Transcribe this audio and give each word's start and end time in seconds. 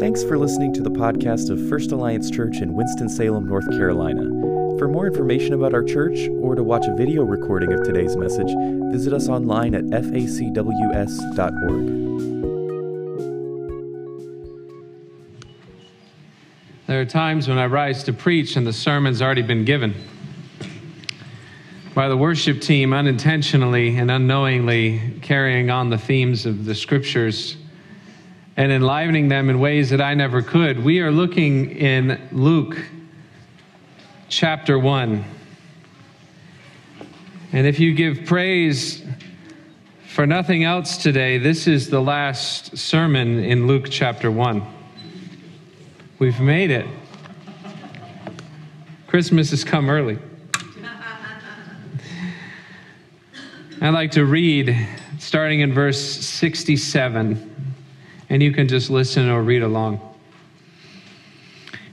Thanks 0.00 0.24
for 0.24 0.38
listening 0.38 0.72
to 0.72 0.80
the 0.80 0.90
podcast 0.90 1.50
of 1.50 1.68
First 1.68 1.92
Alliance 1.92 2.30
Church 2.30 2.62
in 2.62 2.72
Winston-Salem, 2.72 3.46
North 3.46 3.68
Carolina. 3.72 4.22
For 4.78 4.88
more 4.88 5.06
information 5.06 5.52
about 5.52 5.74
our 5.74 5.82
church 5.82 6.26
or 6.40 6.54
to 6.54 6.64
watch 6.64 6.86
a 6.86 6.96
video 6.96 7.22
recording 7.22 7.74
of 7.74 7.82
today's 7.84 8.16
message, 8.16 8.48
visit 8.90 9.12
us 9.12 9.28
online 9.28 9.74
at 9.74 9.84
facws.org. 9.84 10.56
There 16.86 16.98
are 17.02 17.04
times 17.04 17.46
when 17.46 17.58
I 17.58 17.66
rise 17.66 18.02
to 18.04 18.14
preach 18.14 18.56
and 18.56 18.66
the 18.66 18.72
sermon's 18.72 19.20
already 19.20 19.42
been 19.42 19.66
given 19.66 19.94
by 21.94 22.08
the 22.08 22.16
worship 22.16 22.62
team 22.62 22.94
unintentionally 22.94 23.94
and 23.98 24.10
unknowingly 24.10 25.18
carrying 25.20 25.68
on 25.68 25.90
the 25.90 25.98
themes 25.98 26.46
of 26.46 26.64
the 26.64 26.74
scriptures 26.74 27.58
and 28.60 28.70
enlivening 28.70 29.28
them 29.28 29.48
in 29.48 29.58
ways 29.58 29.88
that 29.88 30.02
I 30.02 30.12
never 30.12 30.42
could. 30.42 30.84
We 30.84 31.00
are 31.00 31.10
looking 31.10 31.70
in 31.70 32.20
Luke 32.30 32.76
chapter 34.28 34.78
1. 34.78 35.24
And 37.52 37.66
if 37.66 37.80
you 37.80 37.94
give 37.94 38.26
praise 38.26 39.02
for 40.08 40.26
nothing 40.26 40.62
else 40.62 40.98
today, 40.98 41.38
this 41.38 41.66
is 41.66 41.88
the 41.88 42.02
last 42.02 42.76
sermon 42.76 43.42
in 43.42 43.66
Luke 43.66 43.86
chapter 43.88 44.30
1. 44.30 44.62
We've 46.18 46.38
made 46.38 46.70
it. 46.70 46.86
Christmas 49.06 49.52
has 49.52 49.64
come 49.64 49.88
early. 49.88 50.18
I'd 53.80 53.94
like 53.94 54.10
to 54.10 54.26
read 54.26 54.86
starting 55.18 55.60
in 55.60 55.72
verse 55.72 55.98
67, 55.98 57.69
and 58.30 58.42
you 58.42 58.52
can 58.52 58.68
just 58.68 58.88
listen 58.88 59.28
or 59.28 59.42
read 59.42 59.62
along. 59.62 60.00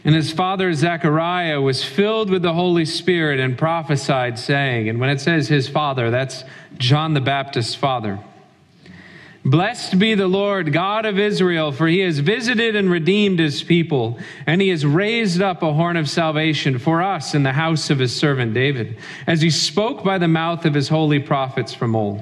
And 0.05 0.15
his 0.15 0.31
father 0.31 0.73
Zechariah 0.73 1.59
was 1.59 1.83
filled 1.83 2.29
with 2.29 2.41
the 2.41 2.53
Holy 2.53 2.85
Spirit 2.85 3.41
and 3.41 3.57
prophesied, 3.57 4.39
saying, 4.39 4.87
and 4.87 5.01
when 5.01 5.09
it 5.09 5.19
says 5.19 5.49
his 5.49 5.67
father, 5.67 6.09
that's 6.09 6.45
John 6.77 7.13
the 7.13 7.19
Baptist's 7.19 7.75
father. 7.75 8.19
Blessed 9.43 9.97
be 9.97 10.13
the 10.13 10.27
Lord 10.27 10.73
God 10.73 11.05
of 11.05 11.17
Israel, 11.17 11.71
for 11.71 11.87
he 11.87 11.99
has 11.99 12.19
visited 12.19 12.75
and 12.75 12.89
redeemed 12.89 13.39
his 13.39 13.63
people, 13.63 14.19
and 14.45 14.61
he 14.61 14.69
has 14.69 14.85
raised 14.85 15.41
up 15.41 15.63
a 15.63 15.73
horn 15.73 15.97
of 15.97 16.09
salvation 16.09 16.79
for 16.79 17.01
us 17.01 17.33
in 17.33 17.43
the 17.43 17.53
house 17.53 17.89
of 17.89 17.99
his 17.99 18.15
servant 18.15 18.53
David, 18.53 18.97
as 19.25 19.41
he 19.41 19.49
spoke 19.49 20.03
by 20.03 20.17
the 20.17 20.27
mouth 20.27 20.65
of 20.65 20.73
his 20.73 20.89
holy 20.89 21.19
prophets 21.19 21.73
from 21.73 21.95
old, 21.95 22.21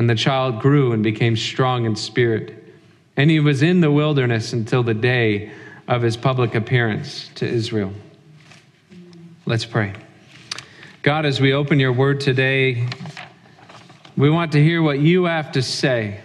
And 0.00 0.10
the 0.10 0.14
child 0.16 0.60
grew 0.60 0.92
and 0.92 1.04
became 1.04 1.36
strong 1.36 1.84
in 1.84 1.94
spirit 1.94 2.60
and 3.20 3.30
he 3.30 3.38
was 3.38 3.60
in 3.60 3.82
the 3.82 3.90
wilderness 3.90 4.54
until 4.54 4.82
the 4.82 4.94
day 4.94 5.50
of 5.86 6.00
his 6.00 6.16
public 6.16 6.54
appearance 6.54 7.28
to 7.34 7.46
Israel. 7.46 7.92
Let's 9.44 9.66
pray. 9.66 9.92
God, 11.02 11.26
as 11.26 11.38
we 11.38 11.52
open 11.52 11.78
your 11.78 11.92
word 11.92 12.20
today, 12.20 12.88
we 14.16 14.30
want 14.30 14.52
to 14.52 14.64
hear 14.64 14.80
what 14.80 15.00
you 15.00 15.24
have 15.24 15.52
to 15.52 15.60
say. 15.60 16.22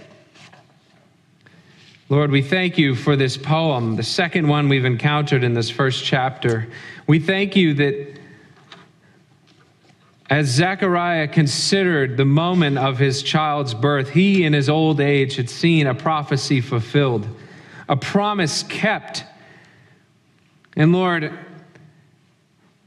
Lord, 2.07 2.31
we 2.31 2.41
thank 2.41 2.77
you 2.77 2.95
for 2.95 3.17
this 3.17 3.35
poem, 3.35 3.97
the 3.97 4.03
second 4.03 4.47
one 4.47 4.69
we've 4.69 4.85
encountered 4.85 5.43
in 5.43 5.53
this 5.53 5.69
first 5.69 6.05
chapter. 6.05 6.65
We 7.07 7.19
thank 7.19 7.57
you 7.57 7.73
that 7.73 8.19
as 10.29 10.47
Zechariah 10.47 11.27
considered 11.27 12.17
the 12.17 12.25
moment 12.25 12.77
of 12.77 12.97
his 12.97 13.21
child's 13.21 13.73
birth, 13.73 14.09
he 14.09 14.43
in 14.43 14.53
his 14.53 14.69
old 14.69 14.99
age 14.99 15.35
had 15.35 15.49
seen 15.49 15.85
a 15.85 15.93
prophecy 15.93 16.61
fulfilled, 16.61 17.27
a 17.87 17.95
promise 17.95 18.63
kept. 18.63 19.23
And 20.75 20.91
Lord, 20.91 21.37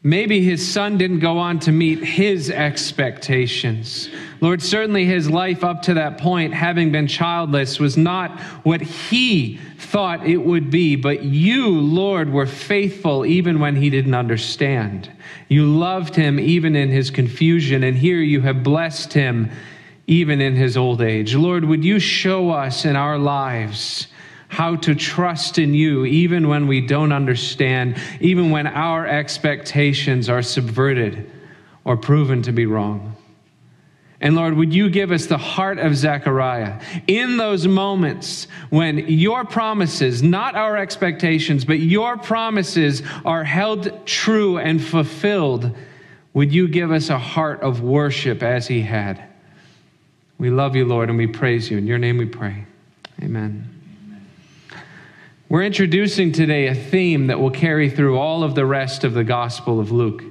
maybe 0.02 0.42
his 0.42 0.66
son 0.66 0.96
didn't 0.96 1.18
go 1.18 1.38
on 1.38 1.58
to 1.60 1.72
meet 1.72 2.02
his 2.04 2.50
expectations. 2.50 4.08
Lord, 4.40 4.62
certainly 4.62 5.04
his 5.04 5.28
life 5.28 5.64
up 5.64 5.82
to 5.82 5.94
that 5.94 6.18
point, 6.18 6.54
having 6.54 6.92
been 6.92 7.08
childless, 7.08 7.80
was 7.80 7.96
not 7.96 8.38
what 8.62 8.80
he 8.80 9.58
thought 9.78 10.26
it 10.26 10.36
would 10.36 10.70
be. 10.70 10.96
But 10.96 11.24
you, 11.24 11.70
Lord, 11.70 12.32
were 12.32 12.46
faithful 12.46 13.26
even 13.26 13.58
when 13.58 13.76
he 13.76 13.90
didn't 13.90 14.14
understand. 14.14 15.10
You 15.48 15.66
loved 15.66 16.14
him 16.14 16.38
even 16.38 16.76
in 16.76 16.90
his 16.90 17.10
confusion, 17.10 17.82
and 17.82 17.96
here 17.96 18.20
you 18.20 18.40
have 18.42 18.62
blessed 18.62 19.12
him 19.12 19.50
even 20.06 20.40
in 20.40 20.54
his 20.56 20.76
old 20.76 21.02
age. 21.02 21.34
Lord, 21.34 21.64
would 21.64 21.84
you 21.84 21.98
show 21.98 22.50
us 22.50 22.84
in 22.84 22.96
our 22.96 23.18
lives? 23.18 24.06
How 24.48 24.76
to 24.76 24.94
trust 24.94 25.58
in 25.58 25.74
you 25.74 26.04
even 26.04 26.48
when 26.48 26.66
we 26.66 26.80
don't 26.80 27.12
understand, 27.12 27.96
even 28.20 28.50
when 28.50 28.66
our 28.66 29.06
expectations 29.06 30.28
are 30.28 30.42
subverted 30.42 31.30
or 31.84 31.96
proven 31.96 32.42
to 32.42 32.52
be 32.52 32.66
wrong. 32.66 33.14
And 34.20 34.34
Lord, 34.34 34.54
would 34.54 34.74
you 34.74 34.90
give 34.90 35.12
us 35.12 35.26
the 35.26 35.38
heart 35.38 35.78
of 35.78 35.94
Zechariah 35.94 36.80
in 37.06 37.36
those 37.36 37.68
moments 37.68 38.48
when 38.70 38.98
your 39.06 39.44
promises, 39.44 40.22
not 40.22 40.56
our 40.56 40.76
expectations, 40.76 41.64
but 41.64 41.78
your 41.78 42.16
promises 42.16 43.02
are 43.24 43.44
held 43.44 44.06
true 44.06 44.58
and 44.58 44.82
fulfilled? 44.82 45.76
Would 46.34 46.52
you 46.52 46.66
give 46.66 46.90
us 46.90 47.10
a 47.10 47.18
heart 47.18 47.60
of 47.60 47.80
worship 47.80 48.42
as 48.42 48.66
he 48.66 48.80
had? 48.82 49.22
We 50.36 50.50
love 50.50 50.74
you, 50.74 50.84
Lord, 50.84 51.10
and 51.10 51.18
we 51.18 51.28
praise 51.28 51.70
you. 51.70 51.78
In 51.78 51.86
your 51.86 51.98
name 51.98 52.18
we 52.18 52.26
pray. 52.26 52.64
Amen. 53.22 53.77
We're 55.50 55.62
introducing 55.62 56.32
today 56.32 56.66
a 56.66 56.74
theme 56.74 57.28
that 57.28 57.40
will 57.40 57.50
carry 57.50 57.88
through 57.88 58.18
all 58.18 58.44
of 58.44 58.54
the 58.54 58.66
rest 58.66 59.02
of 59.02 59.14
the 59.14 59.24
Gospel 59.24 59.80
of 59.80 59.90
Luke, 59.90 60.22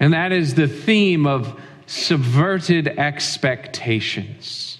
and 0.00 0.12
that 0.12 0.32
is 0.32 0.54
the 0.54 0.66
theme 0.66 1.24
of 1.24 1.56
subverted 1.86 2.88
expectations. 2.88 4.76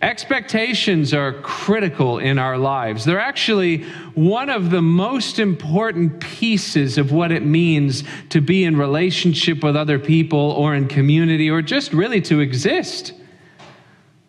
Expectations 0.00 1.12
are 1.12 1.34
critical 1.42 2.18
in 2.18 2.38
our 2.38 2.56
lives. 2.56 3.04
They're 3.04 3.20
actually 3.20 3.82
one 4.14 4.48
of 4.48 4.70
the 4.70 4.80
most 4.80 5.38
important 5.38 6.20
pieces 6.20 6.96
of 6.96 7.12
what 7.12 7.30
it 7.30 7.44
means 7.44 8.04
to 8.30 8.40
be 8.40 8.64
in 8.64 8.78
relationship 8.78 9.62
with 9.62 9.76
other 9.76 9.98
people 9.98 10.52
or 10.52 10.74
in 10.74 10.88
community 10.88 11.50
or 11.50 11.60
just 11.60 11.92
really 11.92 12.22
to 12.22 12.40
exist. 12.40 13.12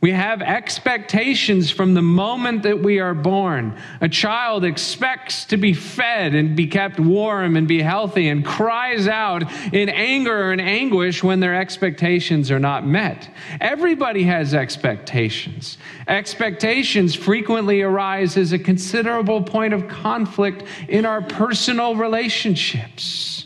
We 0.04 0.12
have 0.12 0.42
expectations 0.42 1.72
from 1.72 1.94
the 1.94 2.02
moment 2.02 2.64
that 2.64 2.78
we 2.78 3.00
are 3.00 3.14
born. 3.14 3.78
A 4.02 4.10
child 4.10 4.66
expects 4.66 5.46
to 5.46 5.56
be 5.56 5.74
fed 5.74 6.36
and 6.36 6.58
be 6.58 6.68
kept 6.68 7.00
warm 7.00 7.56
and 7.56 7.70
be 7.70 7.82
healthy 7.82 8.28
and 8.28 8.44
cries 8.44 9.08
out 9.08 9.50
in 9.72 9.88
anger 9.88 10.52
and 10.52 10.60
anguish 10.60 11.24
when 11.24 11.40
their 11.40 11.56
expectations 11.56 12.52
are 12.52 12.60
not 12.60 12.86
met. 12.86 13.30
Everybody 13.62 14.24
has 14.24 14.54
expectations. 14.54 15.78
Expectations 16.10 17.16
frequently 17.16 17.82
arise 17.82 18.36
as 18.36 18.52
a 18.52 18.60
considerable 18.60 19.42
point 19.42 19.74
of 19.74 19.88
conflict 19.88 20.64
in 20.90 21.06
our 21.06 21.22
personal 21.22 21.96
relationships. 21.96 23.46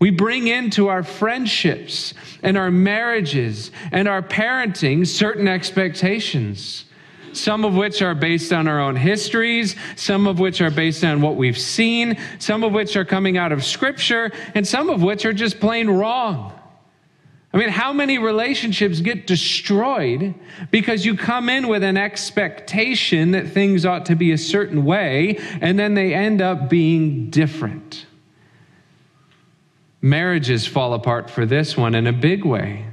We 0.00 0.10
bring 0.10 0.48
into 0.48 0.88
our 0.88 1.02
friendships 1.02 2.12
and 2.42 2.56
our 2.56 2.70
marriages 2.70 3.70
and 3.92 4.08
our 4.08 4.22
parenting 4.22 5.06
certain 5.06 5.48
expectations. 5.48 6.84
some 7.32 7.64
of 7.64 7.74
which 7.74 8.02
are 8.02 8.14
based 8.14 8.52
on 8.52 8.66
our 8.68 8.80
own 8.80 8.96
histories, 8.96 9.76
some 9.96 10.26
of 10.26 10.38
which 10.38 10.60
are 10.60 10.70
based 10.70 11.04
on 11.04 11.20
what 11.20 11.36
we've 11.36 11.58
seen, 11.58 12.16
some 12.38 12.64
of 12.64 12.72
which 12.72 12.96
are 12.96 13.04
coming 13.04 13.36
out 13.38 13.52
of 13.52 13.64
Scripture, 13.64 14.30
and 14.54 14.66
some 14.66 14.90
of 14.90 15.02
which 15.02 15.24
are 15.24 15.32
just 15.32 15.60
plain 15.60 15.88
wrong. 15.88 16.52
I 17.52 17.56
mean, 17.56 17.70
how 17.70 17.92
many 17.94 18.18
relationships 18.18 19.00
get 19.00 19.26
destroyed 19.26 20.34
because 20.70 21.06
you 21.06 21.16
come 21.16 21.48
in 21.48 21.68
with 21.68 21.82
an 21.82 21.96
expectation 21.96 23.30
that 23.30 23.48
things 23.48 23.86
ought 23.86 24.06
to 24.06 24.16
be 24.16 24.32
a 24.32 24.38
certain 24.38 24.84
way, 24.84 25.38
and 25.60 25.78
then 25.78 25.94
they 25.94 26.12
end 26.12 26.42
up 26.42 26.68
being 26.68 27.30
different? 27.30 28.06
Marriages 30.00 30.66
fall 30.66 30.94
apart 30.94 31.28
for 31.28 31.44
this 31.44 31.76
one 31.76 31.94
in 31.94 32.06
a 32.06 32.12
big 32.12 32.44
way. 32.44 32.84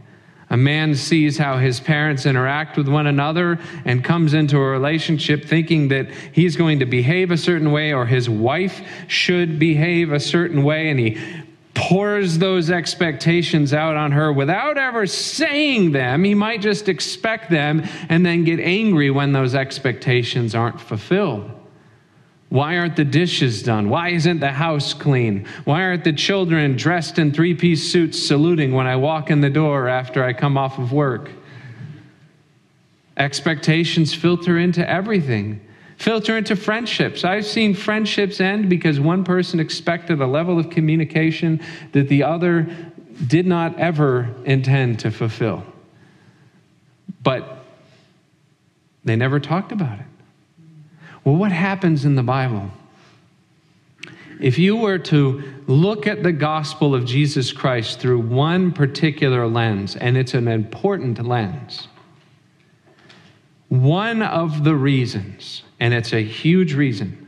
A 0.49 0.57
man 0.57 0.95
sees 0.95 1.37
how 1.37 1.57
his 1.57 1.79
parents 1.79 2.25
interact 2.25 2.77
with 2.77 2.87
one 2.87 3.07
another 3.07 3.59
and 3.83 4.03
comes 4.03 4.33
into 4.33 4.57
a 4.57 4.69
relationship 4.69 5.45
thinking 5.45 5.87
that 5.89 6.09
he's 6.31 6.55
going 6.55 6.79
to 6.79 6.85
behave 6.85 7.31
a 7.31 7.37
certain 7.37 7.71
way 7.71 7.93
or 7.93 8.05
his 8.05 8.29
wife 8.29 8.81
should 9.07 9.57
behave 9.57 10.11
a 10.11 10.19
certain 10.19 10.63
way, 10.63 10.89
and 10.89 10.99
he 10.99 11.17
pours 11.73 12.37
those 12.37 12.71
expectations 12.71 13.73
out 13.73 13.97
on 13.97 14.11
her 14.11 14.31
without 14.31 14.77
ever 14.77 15.05
saying 15.05 15.91
them. 15.91 16.23
He 16.23 16.33
might 16.33 16.61
just 16.61 16.87
expect 16.89 17.49
them 17.49 17.83
and 18.07 18.25
then 18.25 18.43
get 18.45 18.59
angry 18.59 19.11
when 19.11 19.33
those 19.33 19.55
expectations 19.55 20.55
aren't 20.55 20.79
fulfilled. 20.79 21.51
Why 22.55 22.77
aren't 22.77 22.95
the 22.95 23.03
dishes 23.03 23.61
done? 23.61 23.89
Why 23.89 24.11
isn't 24.11 24.39
the 24.39 24.53
house 24.53 24.93
clean? 24.93 25.45
Why 25.65 25.83
aren't 25.83 26.05
the 26.05 26.13
children 26.13 26.77
dressed 26.77 27.19
in 27.19 27.33
three 27.33 27.53
piece 27.53 27.91
suits 27.91 28.17
saluting 28.17 28.71
when 28.71 28.87
I 28.87 28.95
walk 28.95 29.29
in 29.29 29.41
the 29.41 29.49
door 29.49 29.89
after 29.89 30.23
I 30.23 30.31
come 30.31 30.57
off 30.57 30.79
of 30.79 30.93
work? 30.93 31.29
Expectations 33.17 34.13
filter 34.13 34.57
into 34.57 34.89
everything 34.89 35.59
filter 35.97 36.37
into 36.37 36.55
friendships. 36.55 37.25
I've 37.25 37.45
seen 37.45 37.73
friendships 37.73 38.39
end 38.39 38.69
because 38.69 39.01
one 39.01 39.25
person 39.25 39.59
expected 39.59 40.21
a 40.21 40.27
level 40.27 40.57
of 40.57 40.69
communication 40.69 41.59
that 41.91 42.07
the 42.07 42.23
other 42.23 42.69
did 43.27 43.45
not 43.45 43.77
ever 43.79 44.33
intend 44.45 44.99
to 44.99 45.11
fulfill. 45.11 45.65
But 47.21 47.65
they 49.03 49.17
never 49.17 49.41
talked 49.41 49.73
about 49.73 49.99
it. 49.99 50.05
Well, 51.25 51.36
what 51.36 51.51
happens 51.51 52.06
in 52.06 52.16
the 52.16 52.24
Bible? 52.24 52.69
If 54.39 54.57
you 54.57 54.77
were 54.77 55.00
to 55.00 55.44
look 55.68 56.07
at 56.07 56.24
the 56.24 56.31
gospel 56.31 56.94
of 56.94 57.06
Jesus 57.06 57.51
Christ 57.51 58.00
through 58.00 58.19
one 58.19 58.72
particular 58.72 59.48
lens, 59.48 59.95
and 59.95 60.16
it's 60.18 60.33
an 60.33 60.48
important 60.48 61.25
lens, 61.25 61.88
one 63.69 64.22
of 64.22 64.63
the 64.63 64.75
reasons 64.75 65.63
and 65.80 65.94
it's 65.94 66.13
a 66.13 66.24
huge 66.24 66.74
reason 66.74 67.22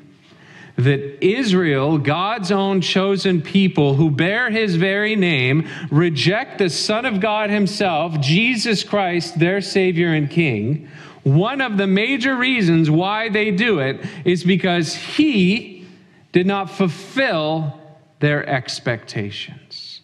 that 0.78 1.26
Israel, 1.26 1.98
God's 1.98 2.52
own 2.52 2.82
chosen 2.82 3.42
people 3.42 3.96
who 3.96 4.12
bear 4.12 4.52
his 4.52 4.76
very 4.76 5.16
name, 5.16 5.68
reject 5.90 6.60
the 6.60 6.70
Son 6.70 7.04
of 7.04 7.20
God 7.20 7.50
himself, 7.50 8.20
Jesus 8.20 8.84
Christ, 8.84 9.40
their 9.40 9.60
Savior 9.60 10.14
and 10.14 10.30
King. 10.30 10.88
One 11.27 11.59
of 11.59 11.75
the 11.75 11.88
major 11.88 12.38
reasons 12.38 12.89
why 12.89 13.27
they 13.27 13.51
do 13.51 13.79
it 13.79 14.00
is 14.24 14.45
because 14.45 14.95
he 14.95 15.85
did 16.31 16.47
not 16.47 16.71
fulfill 16.71 17.81
their 18.19 18.47
expectations. 18.47 20.00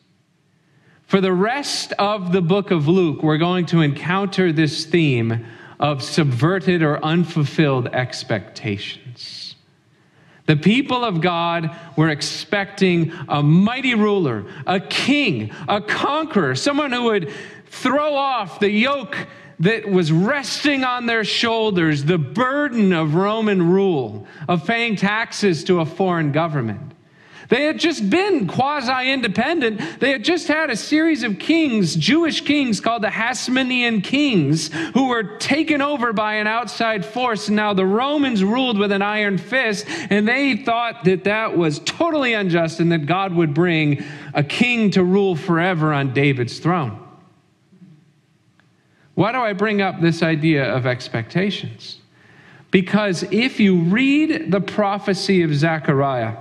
For 1.07 1.21
the 1.21 1.31
rest 1.31 1.93
of 1.93 2.33
the 2.33 2.41
book 2.41 2.71
of 2.71 2.89
Luke, 2.89 3.23
we're 3.23 3.37
going 3.37 3.67
to 3.67 3.79
encounter 3.79 4.51
this 4.51 4.85
theme 4.85 5.45
of 5.79 6.03
subverted 6.03 6.83
or 6.83 7.01
unfulfilled 7.01 7.87
expectations. 7.87 9.55
The 10.45 10.57
people 10.57 11.05
of 11.05 11.21
God 11.21 11.73
were 11.95 12.09
expecting 12.09 13.13
a 13.29 13.41
mighty 13.41 13.95
ruler, 13.95 14.45
a 14.67 14.81
king, 14.81 15.51
a 15.69 15.79
conqueror, 15.79 16.55
someone 16.55 16.91
who 16.91 17.03
would 17.03 17.31
throw 17.67 18.13
off 18.13 18.59
the 18.59 18.69
yoke 18.69 19.15
that 19.59 19.89
was 19.89 20.11
resting 20.11 20.83
on 20.83 21.05
their 21.05 21.23
shoulders, 21.23 22.05
the 22.05 22.17
burden 22.17 22.93
of 22.93 23.15
Roman 23.15 23.69
rule, 23.71 24.27
of 24.47 24.65
paying 24.65 24.95
taxes 24.95 25.63
to 25.65 25.79
a 25.79 25.85
foreign 25.85 26.31
government. 26.31 26.93
They 27.49 27.65
had 27.65 27.79
just 27.79 28.09
been 28.09 28.47
quasi 28.47 29.11
independent. 29.11 29.99
They 29.99 30.11
had 30.11 30.23
just 30.23 30.47
had 30.47 30.71
a 30.71 30.75
series 30.75 31.23
of 31.23 31.37
kings, 31.37 31.95
Jewish 31.95 32.41
kings 32.41 32.81
called 32.81 33.03
the 33.03 33.09
Hasmonean 33.09 34.03
kings, 34.03 34.73
who 34.93 35.09
were 35.09 35.37
taken 35.37 35.81
over 35.81 36.13
by 36.13 36.35
an 36.35 36.47
outside 36.47 37.05
force. 37.05 37.47
And 37.49 37.55
now 37.55 37.73
the 37.73 37.85
Romans 37.85 38.43
ruled 38.43 38.79
with 38.79 38.91
an 38.91 39.01
iron 39.01 39.37
fist, 39.37 39.85
and 40.09 40.27
they 40.27 40.57
thought 40.57 41.03
that 41.03 41.25
that 41.25 41.55
was 41.55 41.77
totally 41.79 42.33
unjust 42.33 42.79
and 42.79 42.91
that 42.91 43.05
God 43.05 43.33
would 43.33 43.53
bring 43.53 44.03
a 44.33 44.43
king 44.43 44.89
to 44.91 45.03
rule 45.03 45.35
forever 45.35 45.93
on 45.93 46.13
David's 46.13 46.57
throne. 46.59 47.02
Why 49.15 49.31
do 49.31 49.37
I 49.39 49.53
bring 49.53 49.81
up 49.81 50.01
this 50.01 50.23
idea 50.23 50.65
of 50.65 50.85
expectations? 50.85 51.99
Because 52.71 53.23
if 53.31 53.59
you 53.59 53.81
read 53.81 54.51
the 54.51 54.61
prophecy 54.61 55.43
of 55.43 55.53
Zechariah, 55.53 56.37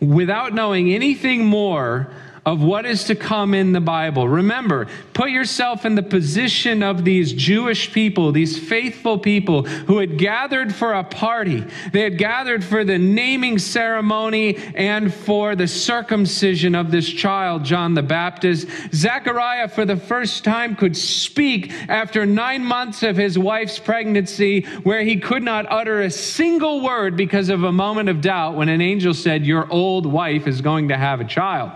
without 0.00 0.54
knowing 0.54 0.92
anything 0.92 1.44
more 1.44 2.10
of 2.46 2.62
what 2.62 2.86
is 2.86 3.02
to 3.04 3.16
come 3.16 3.54
in 3.54 3.72
the 3.72 3.80
Bible. 3.80 4.28
Remember, 4.28 4.86
put 5.12 5.30
yourself 5.30 5.84
in 5.84 5.96
the 5.96 6.02
position 6.02 6.80
of 6.80 7.04
these 7.04 7.32
Jewish 7.32 7.92
people, 7.92 8.30
these 8.30 8.56
faithful 8.56 9.18
people 9.18 9.64
who 9.64 9.98
had 9.98 10.16
gathered 10.16 10.72
for 10.72 10.92
a 10.92 11.02
party. 11.02 11.64
They 11.92 12.02
had 12.02 12.18
gathered 12.18 12.62
for 12.62 12.84
the 12.84 12.98
naming 12.98 13.58
ceremony 13.58 14.58
and 14.76 15.12
for 15.12 15.56
the 15.56 15.66
circumcision 15.66 16.76
of 16.76 16.92
this 16.92 17.08
child, 17.08 17.64
John 17.64 17.94
the 17.94 18.02
Baptist. 18.04 18.68
Zechariah, 18.94 19.66
for 19.66 19.84
the 19.84 19.96
first 19.96 20.44
time, 20.44 20.76
could 20.76 20.96
speak 20.96 21.72
after 21.88 22.24
nine 22.24 22.64
months 22.64 23.02
of 23.02 23.16
his 23.16 23.36
wife's 23.36 23.80
pregnancy, 23.80 24.62
where 24.84 25.02
he 25.02 25.18
could 25.18 25.42
not 25.42 25.66
utter 25.68 26.00
a 26.02 26.10
single 26.12 26.80
word 26.80 27.16
because 27.16 27.48
of 27.48 27.64
a 27.64 27.72
moment 27.72 28.08
of 28.08 28.20
doubt 28.20 28.54
when 28.54 28.68
an 28.68 28.80
angel 28.80 29.14
said, 29.14 29.44
Your 29.44 29.68
old 29.72 30.06
wife 30.06 30.46
is 30.46 30.60
going 30.60 30.88
to 30.88 30.96
have 30.96 31.20
a 31.20 31.24
child. 31.24 31.72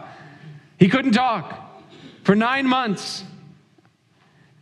He 0.81 0.88
couldn't 0.88 1.12
talk 1.12 1.85
for 2.25 2.35
nine 2.35 2.67
months. 2.67 3.23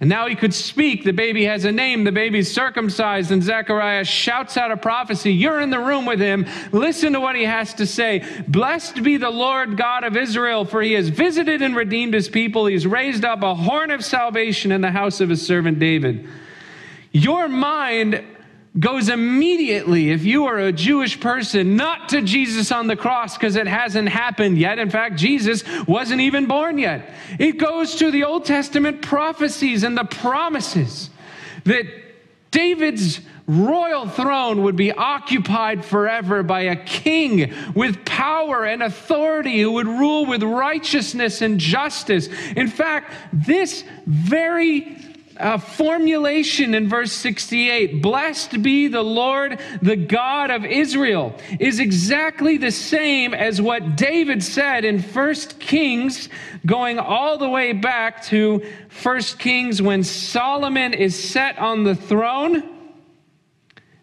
And 0.00 0.08
now 0.08 0.28
he 0.28 0.36
could 0.36 0.54
speak. 0.54 1.02
The 1.02 1.12
baby 1.12 1.44
has 1.46 1.64
a 1.64 1.72
name. 1.72 2.04
The 2.04 2.12
baby's 2.12 2.52
circumcised. 2.52 3.32
And 3.32 3.42
Zechariah 3.42 4.04
shouts 4.04 4.56
out 4.56 4.70
a 4.70 4.76
prophecy. 4.76 5.32
You're 5.32 5.60
in 5.60 5.70
the 5.70 5.80
room 5.80 6.06
with 6.06 6.20
him. 6.20 6.46
Listen 6.70 7.14
to 7.14 7.20
what 7.20 7.34
he 7.34 7.44
has 7.44 7.74
to 7.74 7.86
say. 7.86 8.24
Blessed 8.46 9.02
be 9.02 9.16
the 9.16 9.30
Lord 9.30 9.76
God 9.76 10.04
of 10.04 10.16
Israel, 10.16 10.64
for 10.64 10.82
he 10.82 10.92
has 10.92 11.08
visited 11.08 11.62
and 11.62 11.74
redeemed 11.74 12.14
his 12.14 12.28
people. 12.28 12.66
He's 12.66 12.86
raised 12.86 13.24
up 13.24 13.42
a 13.42 13.56
horn 13.56 13.90
of 13.90 14.04
salvation 14.04 14.70
in 14.70 14.82
the 14.82 14.92
house 14.92 15.20
of 15.20 15.30
his 15.30 15.44
servant 15.44 15.80
David. 15.80 16.28
Your 17.10 17.48
mind 17.48 18.24
goes 18.78 19.08
immediately, 19.08 20.10
if 20.10 20.24
you 20.24 20.46
are 20.46 20.58
a 20.58 20.72
Jewish 20.72 21.20
person, 21.20 21.76
not 21.76 22.10
to 22.10 22.22
Jesus 22.22 22.70
on 22.70 22.86
the 22.86 22.96
cross 22.96 23.36
because 23.36 23.56
it 23.56 23.66
hasn't 23.66 24.08
happened 24.08 24.58
yet. 24.58 24.78
In 24.78 24.90
fact, 24.90 25.16
Jesus 25.16 25.64
wasn't 25.86 26.20
even 26.20 26.46
born 26.46 26.78
yet. 26.78 27.10
It 27.38 27.58
goes 27.58 27.96
to 27.96 28.10
the 28.10 28.24
Old 28.24 28.44
Testament 28.44 29.02
prophecies 29.02 29.82
and 29.82 29.96
the 29.96 30.04
promises 30.04 31.10
that 31.64 31.86
David's 32.50 33.20
royal 33.46 34.06
throne 34.06 34.62
would 34.62 34.76
be 34.76 34.92
occupied 34.92 35.84
forever 35.84 36.42
by 36.42 36.60
a 36.60 36.76
king 36.76 37.52
with 37.74 38.04
power 38.04 38.64
and 38.64 38.82
authority 38.82 39.60
who 39.60 39.72
would 39.72 39.86
rule 39.86 40.26
with 40.26 40.42
righteousness 40.42 41.40
and 41.40 41.58
justice. 41.58 42.28
In 42.54 42.68
fact, 42.68 43.12
this 43.32 43.84
very 44.06 44.98
uh, 45.38 45.58
formulation 45.58 46.74
in 46.74 46.88
verse 46.88 47.12
68 47.12 48.02
blessed 48.02 48.62
be 48.62 48.88
the 48.88 49.02
lord 49.02 49.60
the 49.82 49.96
god 49.96 50.50
of 50.50 50.64
israel 50.64 51.34
is 51.60 51.80
exactly 51.80 52.56
the 52.56 52.70
same 52.70 53.34
as 53.34 53.60
what 53.60 53.96
david 53.96 54.42
said 54.42 54.84
in 54.84 55.00
First 55.00 55.58
kings 55.58 56.28
going 56.64 56.98
all 56.98 57.38
the 57.38 57.48
way 57.48 57.72
back 57.72 58.22
to 58.24 58.64
First 58.88 59.38
kings 59.38 59.80
when 59.80 60.04
solomon 60.04 60.94
is 60.94 61.18
set 61.18 61.58
on 61.58 61.84
the 61.84 61.94
throne. 61.94 62.62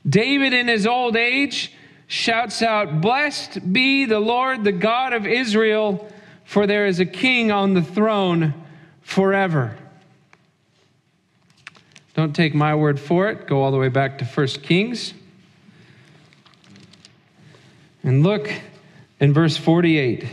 David 0.07 0.53
in 0.53 0.67
his 0.67 0.85
old 0.85 1.15
age 1.15 1.73
shouts 2.07 2.61
out 2.61 3.01
blessed 3.01 3.73
be 3.73 4.05
the 4.05 4.19
lord 4.19 4.63
the 4.63 4.71
god 4.71 5.13
of 5.13 5.25
israel 5.25 6.07
for 6.43 6.67
there 6.67 6.85
is 6.85 6.99
a 6.99 7.05
king 7.05 7.51
on 7.51 7.73
the 7.73 7.81
throne 7.81 8.53
forever 9.01 9.75
don't 12.15 12.33
take 12.33 12.55
my 12.55 12.73
word 12.73 12.99
for 12.99 13.29
it. 13.29 13.45
Go 13.45 13.61
all 13.61 13.71
the 13.71 13.77
way 13.77 13.89
back 13.89 14.17
to 14.19 14.25
1 14.25 14.47
Kings. 14.63 15.13
And 18.03 18.23
look 18.23 18.49
in 19.19 19.33
verse 19.33 19.57
48. 19.57 20.25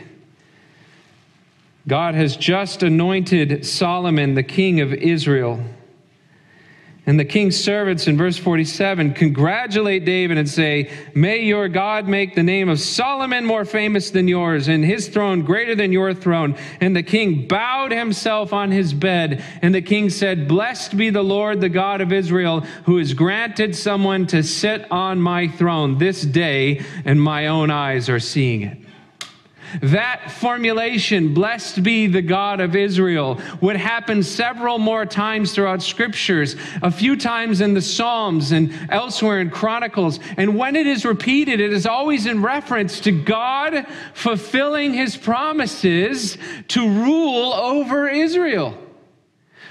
God 1.89 2.15
has 2.15 2.37
just 2.37 2.85
anointed 2.85 3.67
Solomon, 3.67 4.35
the 4.35 4.45
king 4.45 4.81
of 4.81 4.93
Israel. 4.93 5.65
And 7.05 7.19
the 7.19 7.25
king's 7.25 7.59
servants 7.59 8.07
in 8.07 8.17
verse 8.17 8.37
47 8.37 9.15
congratulate 9.15 10.05
David 10.05 10.39
and 10.39 10.49
say, 10.49 10.89
May 11.17 11.43
your 11.43 11.69
God 11.69 12.07
make 12.07 12.37
the 12.37 12.45
name 12.45 12.69
of 12.69 12.79
Solomon 12.79 13.45
more 13.45 13.65
famous 13.65 14.11
than 14.11 14.29
yours, 14.29 14.69
and 14.69 14.85
his 14.85 15.09
throne 15.09 15.43
greater 15.43 15.75
than 15.75 15.91
your 15.91 16.15
throne. 16.15 16.57
And 16.81 16.95
the 16.95 17.03
king 17.03 17.49
bowed 17.49 17.91
himself 17.91 18.53
on 18.53 18.71
his 18.71 18.95
bed. 18.95 19.43
And 19.63 19.75
the 19.75 19.83
king 19.83 20.11
said, 20.11 20.47
Blessed 20.47 20.97
be 20.97 21.11
the 21.11 21.25
Lord, 21.25 21.61
the 21.61 21.69
God 21.69 22.01
of 22.01 22.13
Israel, 22.13 22.61
who 22.85 22.99
has 22.99 23.15
granted 23.15 23.75
someone 23.75 24.29
to 24.29 24.45
sit 24.45 24.87
on 24.93 25.21
my 25.21 25.49
throne 25.49 25.99
this 25.99 26.23
day, 26.23 26.83
and 27.05 27.21
my 27.21 27.49
own 27.49 27.73
eyes 27.73 28.09
are 28.09 28.21
seeing 28.21 28.63
it. 28.63 28.82
That 29.81 30.31
formulation, 30.31 31.33
blessed 31.33 31.83
be 31.83 32.07
the 32.07 32.23
God 32.23 32.61
of 32.61 32.77
Israel, 32.77 33.41
would 33.61 33.77
happen 33.77 34.23
several 34.23 34.79
more 34.79 35.07
times 35.07 35.53
throughout 35.53 35.83
scriptures, 35.83 36.57
a 36.83 36.91
few 36.91 37.17
times 37.17 37.61
in 37.61 37.75
the 37.75 37.81
Psalms 37.81 38.53
and 38.53 38.73
elsewhere 38.91 39.41
in 39.41 39.51
Chronicles. 39.51 40.19
And 40.37 40.57
when 40.57 40.77
it 40.77 40.87
is 40.87 41.05
repeated, 41.05 41.61
it 41.61 41.73
is 41.73 41.87
always 41.87 42.27
in 42.27 42.43
reference 42.43 43.01
to 43.01 43.13
God 43.13 43.87
fulfilling 44.15 44.93
his 44.93 45.17
promises 45.17 46.37
to 46.69 46.89
rule 46.89 47.53
over 47.53 48.09
Israel. 48.09 48.77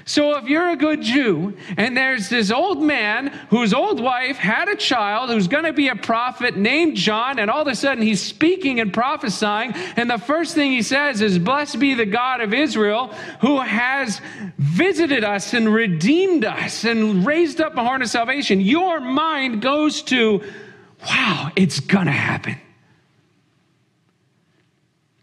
So 0.06 0.38
if 0.38 0.46
you're 0.46 0.70
a 0.70 0.76
good 0.76 1.02
Jew 1.02 1.56
and 1.78 1.96
there's 1.96 2.30
this 2.30 2.52
old 2.52 2.82
man 2.82 3.28
whose 3.50 3.74
old 3.74 4.00
wife 4.00 4.38
had 4.38 4.68
a 4.68 4.76
child 4.76 5.30
who's 5.30 5.48
going 5.48 5.66
to 5.66 5.74
be 5.74 5.90
a 5.90 5.96
prophet 5.96 6.58
named 6.58 6.96
John, 6.98 7.40
and 7.40 7.50
all 7.50 7.62
of 7.62 7.68
a 7.68 7.76
sudden 7.76 8.04
he's 8.04 8.22
speaking 8.22 8.80
and 8.80 8.94
prophesying, 8.94 9.74
and 9.96 10.10
the 10.10 10.18
first 10.18 10.56
thing 10.56 10.72
he 10.72 10.82
says 10.82 11.22
is, 11.22 11.38
Blessed 11.40 11.80
be 11.80 11.94
the 11.94 12.06
God 12.06 12.42
of 12.42 12.54
Israel 12.54 13.08
who 13.42 13.60
has 13.60 14.22
visited 14.58 15.24
us 15.24 15.54
and 15.54 15.74
redeemed 15.74 16.46
us 16.46 16.84
and 16.84 17.26
raised 17.26 17.62
up 17.62 17.76
a 17.78 17.84
horn 17.84 18.02
of 18.02 18.10
salvation. 18.10 18.62
Your 18.62 19.00
mind 19.00 19.62
goes 19.62 20.02
to, 20.04 20.42
Wow, 21.08 21.52
it's 21.56 21.80
going 21.80 22.06
to 22.06 22.12
happen. 22.12 22.58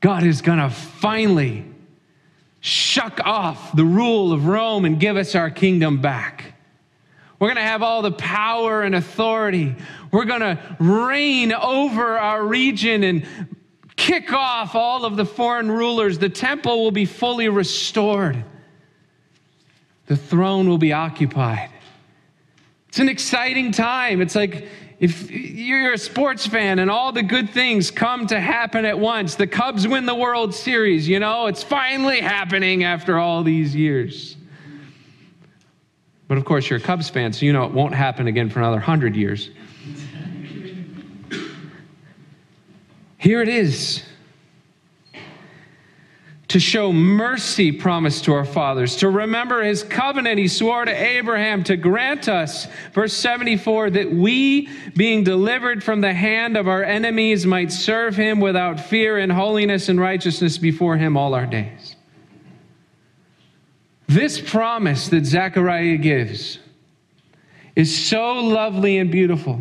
God 0.00 0.24
is 0.24 0.42
going 0.42 0.58
to 0.58 0.70
finally 0.70 1.64
shuck 2.60 3.20
off 3.24 3.74
the 3.74 3.84
rule 3.84 4.32
of 4.32 4.46
Rome 4.46 4.84
and 4.84 4.98
give 4.98 5.16
us 5.16 5.34
our 5.34 5.50
kingdom 5.50 6.00
back. 6.00 6.54
We're 7.38 7.48
going 7.48 7.56
to 7.56 7.62
have 7.62 7.82
all 7.82 8.02
the 8.02 8.12
power 8.12 8.82
and 8.82 8.94
authority. 8.94 9.76
We're 10.10 10.24
going 10.24 10.40
to 10.40 10.58
reign 10.80 11.52
over 11.52 12.18
our 12.18 12.44
region 12.44 13.04
and 13.04 13.26
kick 13.94 14.32
off 14.32 14.74
all 14.74 15.04
of 15.04 15.16
the 15.16 15.24
foreign 15.24 15.70
rulers. 15.70 16.18
The 16.18 16.28
temple 16.28 16.82
will 16.82 16.90
be 16.90 17.04
fully 17.04 17.48
restored, 17.48 18.42
the 20.06 20.16
throne 20.16 20.68
will 20.68 20.78
be 20.78 20.92
occupied. 20.92 21.70
It's 22.88 22.98
an 22.98 23.08
exciting 23.08 23.70
time. 23.70 24.22
It's 24.22 24.34
like 24.34 24.66
if 25.00 25.30
you're 25.30 25.92
a 25.92 25.98
sports 25.98 26.46
fan 26.46 26.80
and 26.80 26.90
all 26.90 27.12
the 27.12 27.22
good 27.22 27.50
things 27.50 27.90
come 27.90 28.26
to 28.26 28.40
happen 28.40 28.84
at 28.84 28.98
once, 28.98 29.36
the 29.36 29.46
Cubs 29.46 29.86
win 29.86 30.06
the 30.06 30.14
World 30.14 30.54
Series, 30.54 31.06
you 31.06 31.20
know, 31.20 31.46
it's 31.46 31.62
finally 31.62 32.20
happening 32.20 32.82
after 32.82 33.18
all 33.18 33.44
these 33.44 33.76
years. 33.76 34.36
But 36.26 36.36
of 36.36 36.44
course, 36.44 36.68
you're 36.68 36.78
a 36.78 36.82
Cubs 36.82 37.08
fan, 37.08 37.32
so 37.32 37.46
you 37.46 37.52
know 37.52 37.64
it 37.64 37.72
won't 37.72 37.94
happen 37.94 38.26
again 38.26 38.50
for 38.50 38.58
another 38.58 38.80
hundred 38.80 39.14
years. 39.16 39.50
Here 43.18 43.40
it 43.40 43.48
is 43.48 44.02
to 46.48 46.58
show 46.58 46.92
mercy 46.92 47.70
promised 47.70 48.24
to 48.24 48.32
our 48.32 48.44
fathers, 48.44 48.96
to 48.96 49.10
remember 49.10 49.62
his 49.62 49.82
covenant 49.82 50.38
he 50.38 50.48
swore 50.48 50.84
to 50.84 50.90
Abraham, 50.90 51.62
to 51.64 51.76
grant 51.76 52.26
us, 52.26 52.66
verse 52.94 53.12
74, 53.12 53.90
that 53.90 54.10
we, 54.10 54.68
being 54.96 55.24
delivered 55.24 55.84
from 55.84 56.00
the 56.00 56.14
hand 56.14 56.56
of 56.56 56.66
our 56.66 56.82
enemies, 56.82 57.44
might 57.44 57.70
serve 57.70 58.16
him 58.16 58.40
without 58.40 58.80
fear 58.80 59.18
in 59.18 59.28
holiness 59.28 59.90
and 59.90 60.00
righteousness 60.00 60.56
before 60.56 60.96
him 60.96 61.18
all 61.18 61.34
our 61.34 61.46
days. 61.46 61.96
This 64.06 64.40
promise 64.40 65.08
that 65.08 65.26
Zechariah 65.26 65.98
gives 65.98 66.58
is 67.76 68.08
so 68.08 68.32
lovely 68.40 68.96
and 68.96 69.12
beautiful 69.12 69.60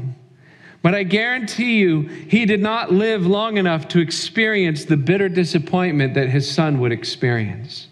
but 0.87 0.95
I 0.95 1.03
guarantee 1.03 1.79
you, 1.79 2.03
he 2.03 2.45
did 2.45 2.61
not 2.61 2.93
live 2.93 3.27
long 3.27 3.57
enough 3.57 3.89
to 3.89 3.99
experience 3.99 4.85
the 4.85 4.95
bitter 4.95 5.27
disappointment 5.27 6.13
that 6.13 6.29
his 6.29 6.49
son 6.49 6.79
would 6.79 6.93
experience. 6.93 7.89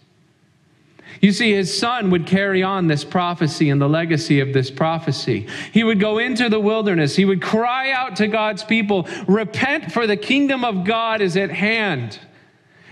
You 1.19 1.33
see, 1.33 1.51
his 1.51 1.77
son 1.77 2.09
would 2.11 2.25
carry 2.25 2.63
on 2.63 2.87
this 2.87 3.03
prophecy 3.03 3.69
and 3.69 3.81
the 3.81 3.89
legacy 3.89 4.39
of 4.39 4.53
this 4.53 4.71
prophecy. 4.71 5.45
He 5.73 5.83
would 5.83 5.99
go 5.99 6.19
into 6.19 6.47
the 6.47 6.61
wilderness. 6.61 7.17
He 7.17 7.25
would 7.25 7.41
cry 7.41 7.91
out 7.91 8.15
to 8.15 8.27
God's 8.27 8.63
people, 8.63 9.09
Repent, 9.27 9.91
for 9.91 10.07
the 10.07 10.15
kingdom 10.15 10.63
of 10.63 10.85
God 10.85 11.19
is 11.19 11.35
at 11.35 11.51
hand. 11.51 12.17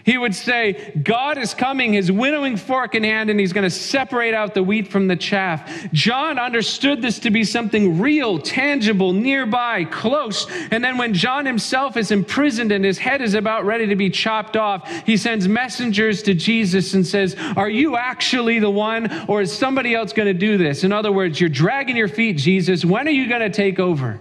He 0.06 0.18
would 0.18 0.36
say, 0.36 0.92
God 1.02 1.38
is 1.38 1.54
coming, 1.54 1.94
his 1.94 2.12
winnowing 2.12 2.58
fork 2.58 2.94
in 2.94 3.06
hand, 3.06 3.30
and 3.30 3.40
he's 3.40 3.54
going 3.54 3.64
to 3.64 3.70
separate 3.70 4.34
out 4.34 4.54
the 4.54 4.62
wheat 4.62 4.90
from 4.90 5.08
the 5.08 5.16
chaff. 5.16 5.90
John 5.94 6.38
understood 6.38 7.02
this 7.02 7.20
to 7.20 7.32
be 7.32 7.46
something 7.46 8.00
real, 8.00 8.38
tangible, 8.38 9.14
nearby, 9.14 9.86
close. 9.86 10.46
And 10.72 10.84
then 10.84 10.98
when 10.98 11.14
John 11.14 11.46
himself 11.46 11.96
is 11.96 12.12
imprisoned 12.12 12.74
and 12.74 12.84
his 12.84 12.98
head 12.98 13.22
is 13.22 13.34
about 13.34 13.64
ready 13.64 13.88
to 13.88 13.96
be 13.96 14.10
chopped 14.10 14.58
off, 14.58 14.90
he 15.06 15.16
sends 15.16 15.48
messengers 15.48 16.22
to 16.24 16.34
Jesus 16.34 16.94
and 16.94 17.08
says, 17.08 17.38
Are 17.56 17.70
you 17.70 17.96
actually 17.96 18.60
the 18.60 18.70
one, 18.70 19.26
or 19.30 19.42
is 19.42 19.58
somebody 19.58 19.96
else 19.96 20.12
going 20.12 20.28
to 20.28 20.34
do 20.34 20.58
this? 20.58 20.84
In 20.84 20.92
other 20.92 21.14
words, 21.14 21.40
you're 21.40 21.50
dragging 21.50 21.96
your 21.96 22.10
feet, 22.10 22.38
Jesus. 22.38 22.84
When 22.84 23.08
are 23.08 23.12
you 23.12 23.30
going 23.30 23.42
to 23.42 23.50
take 23.50 23.80
over? 23.80 24.20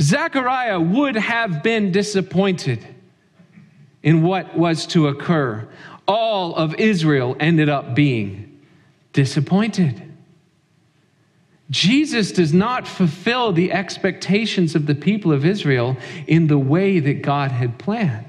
Zechariah 0.00 0.80
would 0.80 1.14
have 1.14 1.62
been 1.62 1.92
disappointed 1.92 2.84
in 4.02 4.22
what 4.22 4.56
was 4.56 4.86
to 4.86 5.08
occur. 5.08 5.68
All 6.08 6.54
of 6.54 6.74
Israel 6.74 7.36
ended 7.38 7.68
up 7.68 7.94
being 7.94 8.60
disappointed. 9.12 10.02
Jesus 11.70 12.32
does 12.32 12.52
not 12.52 12.88
fulfill 12.88 13.52
the 13.52 13.72
expectations 13.72 14.74
of 14.74 14.86
the 14.86 14.94
people 14.94 15.32
of 15.32 15.46
Israel 15.46 15.96
in 16.26 16.48
the 16.48 16.58
way 16.58 16.98
that 16.98 17.22
God 17.22 17.52
had 17.52 17.78
planned. 17.78 18.26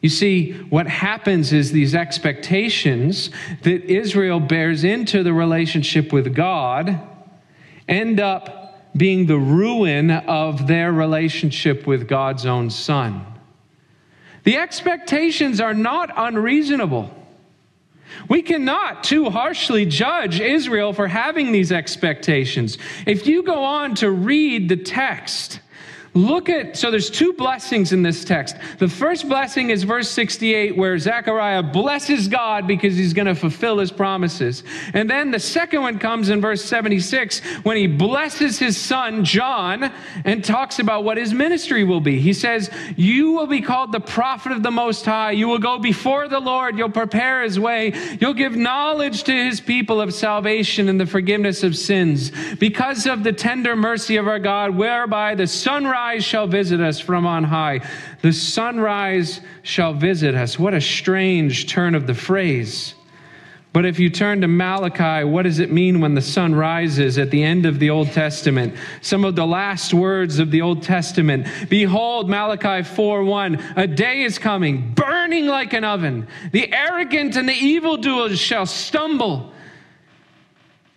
You 0.00 0.08
see, 0.08 0.52
what 0.52 0.86
happens 0.86 1.52
is 1.52 1.72
these 1.72 1.94
expectations 1.94 3.30
that 3.62 3.84
Israel 3.84 4.40
bears 4.40 4.82
into 4.84 5.22
the 5.22 5.32
relationship 5.32 6.12
with 6.12 6.34
God 6.34 7.00
end 7.86 8.18
up 8.20 8.59
being 8.96 9.26
the 9.26 9.38
ruin 9.38 10.10
of 10.10 10.66
their 10.66 10.92
relationship 10.92 11.86
with 11.86 12.08
God's 12.08 12.46
own 12.46 12.70
Son. 12.70 13.24
The 14.44 14.56
expectations 14.56 15.60
are 15.60 15.74
not 15.74 16.10
unreasonable. 16.16 17.14
We 18.28 18.42
cannot 18.42 19.04
too 19.04 19.30
harshly 19.30 19.86
judge 19.86 20.40
Israel 20.40 20.92
for 20.92 21.06
having 21.06 21.52
these 21.52 21.72
expectations. 21.72 22.78
If 23.06 23.26
you 23.26 23.42
go 23.42 23.64
on 23.64 23.94
to 23.96 24.10
read 24.10 24.68
the 24.68 24.76
text, 24.76 25.60
Look 26.12 26.48
at, 26.48 26.76
so 26.76 26.90
there's 26.90 27.08
two 27.08 27.34
blessings 27.34 27.92
in 27.92 28.02
this 28.02 28.24
text. 28.24 28.56
The 28.78 28.88
first 28.88 29.28
blessing 29.28 29.70
is 29.70 29.84
verse 29.84 30.08
68, 30.10 30.76
where 30.76 30.98
Zechariah 30.98 31.62
blesses 31.62 32.26
God 32.26 32.66
because 32.66 32.96
he's 32.96 33.12
going 33.12 33.28
to 33.28 33.36
fulfill 33.36 33.78
his 33.78 33.92
promises. 33.92 34.64
And 34.92 35.08
then 35.08 35.30
the 35.30 35.38
second 35.38 35.82
one 35.82 36.00
comes 36.00 36.28
in 36.28 36.40
verse 36.40 36.64
76, 36.64 37.38
when 37.62 37.76
he 37.76 37.86
blesses 37.86 38.58
his 38.58 38.76
son, 38.76 39.24
John, 39.24 39.92
and 40.24 40.44
talks 40.44 40.80
about 40.80 41.04
what 41.04 41.16
his 41.16 41.32
ministry 41.32 41.84
will 41.84 42.00
be. 42.00 42.18
He 42.18 42.32
says, 42.32 42.70
You 42.96 43.30
will 43.30 43.46
be 43.46 43.60
called 43.60 43.92
the 43.92 44.00
prophet 44.00 44.50
of 44.50 44.64
the 44.64 44.72
Most 44.72 45.04
High. 45.04 45.30
You 45.30 45.46
will 45.46 45.58
go 45.60 45.78
before 45.78 46.26
the 46.26 46.40
Lord. 46.40 46.76
You'll 46.76 46.90
prepare 46.90 47.44
his 47.44 47.60
way. 47.60 47.92
You'll 48.20 48.34
give 48.34 48.56
knowledge 48.56 49.22
to 49.24 49.32
his 49.32 49.60
people 49.60 50.00
of 50.00 50.12
salvation 50.12 50.88
and 50.88 50.98
the 50.98 51.06
forgiveness 51.06 51.62
of 51.62 51.76
sins 51.76 52.32
because 52.56 53.06
of 53.06 53.22
the 53.22 53.32
tender 53.32 53.76
mercy 53.76 54.16
of 54.16 54.26
our 54.26 54.40
God, 54.40 54.74
whereby 54.74 55.36
the 55.36 55.46
sunrise 55.46 55.99
sunrise 56.00 56.24
shall 56.24 56.46
visit 56.46 56.80
us 56.80 56.98
from 56.98 57.26
on 57.26 57.44
high. 57.44 57.80
The 58.22 58.32
sunrise 58.32 59.42
shall 59.62 59.92
visit 59.92 60.34
us. 60.34 60.58
What 60.58 60.72
a 60.72 60.80
strange 60.80 61.66
turn 61.66 61.94
of 61.94 62.06
the 62.06 62.14
phrase. 62.14 62.94
But 63.74 63.84
if 63.84 63.98
you 63.98 64.08
turn 64.08 64.40
to 64.40 64.48
Malachi, 64.48 65.24
what 65.24 65.42
does 65.42 65.58
it 65.58 65.70
mean 65.70 66.00
when 66.00 66.14
the 66.14 66.22
sun 66.22 66.54
rises 66.54 67.18
at 67.18 67.30
the 67.30 67.42
end 67.42 67.66
of 67.66 67.78
the 67.78 67.90
Old 67.90 68.12
Testament? 68.12 68.74
Some 69.02 69.26
of 69.26 69.36
the 69.36 69.46
last 69.46 69.92
words 69.92 70.38
of 70.38 70.50
the 70.50 70.62
Old 70.62 70.82
Testament. 70.82 71.46
Behold, 71.68 72.30
Malachi 72.30 72.82
4:1, 72.82 73.62
a 73.76 73.86
day 73.86 74.22
is 74.22 74.38
coming, 74.38 74.92
burning 74.94 75.46
like 75.46 75.74
an 75.74 75.84
oven. 75.84 76.26
The 76.50 76.72
arrogant 76.72 77.36
and 77.36 77.46
the 77.46 77.52
evildoers 77.52 78.40
shall 78.40 78.64
stumble. 78.64 79.52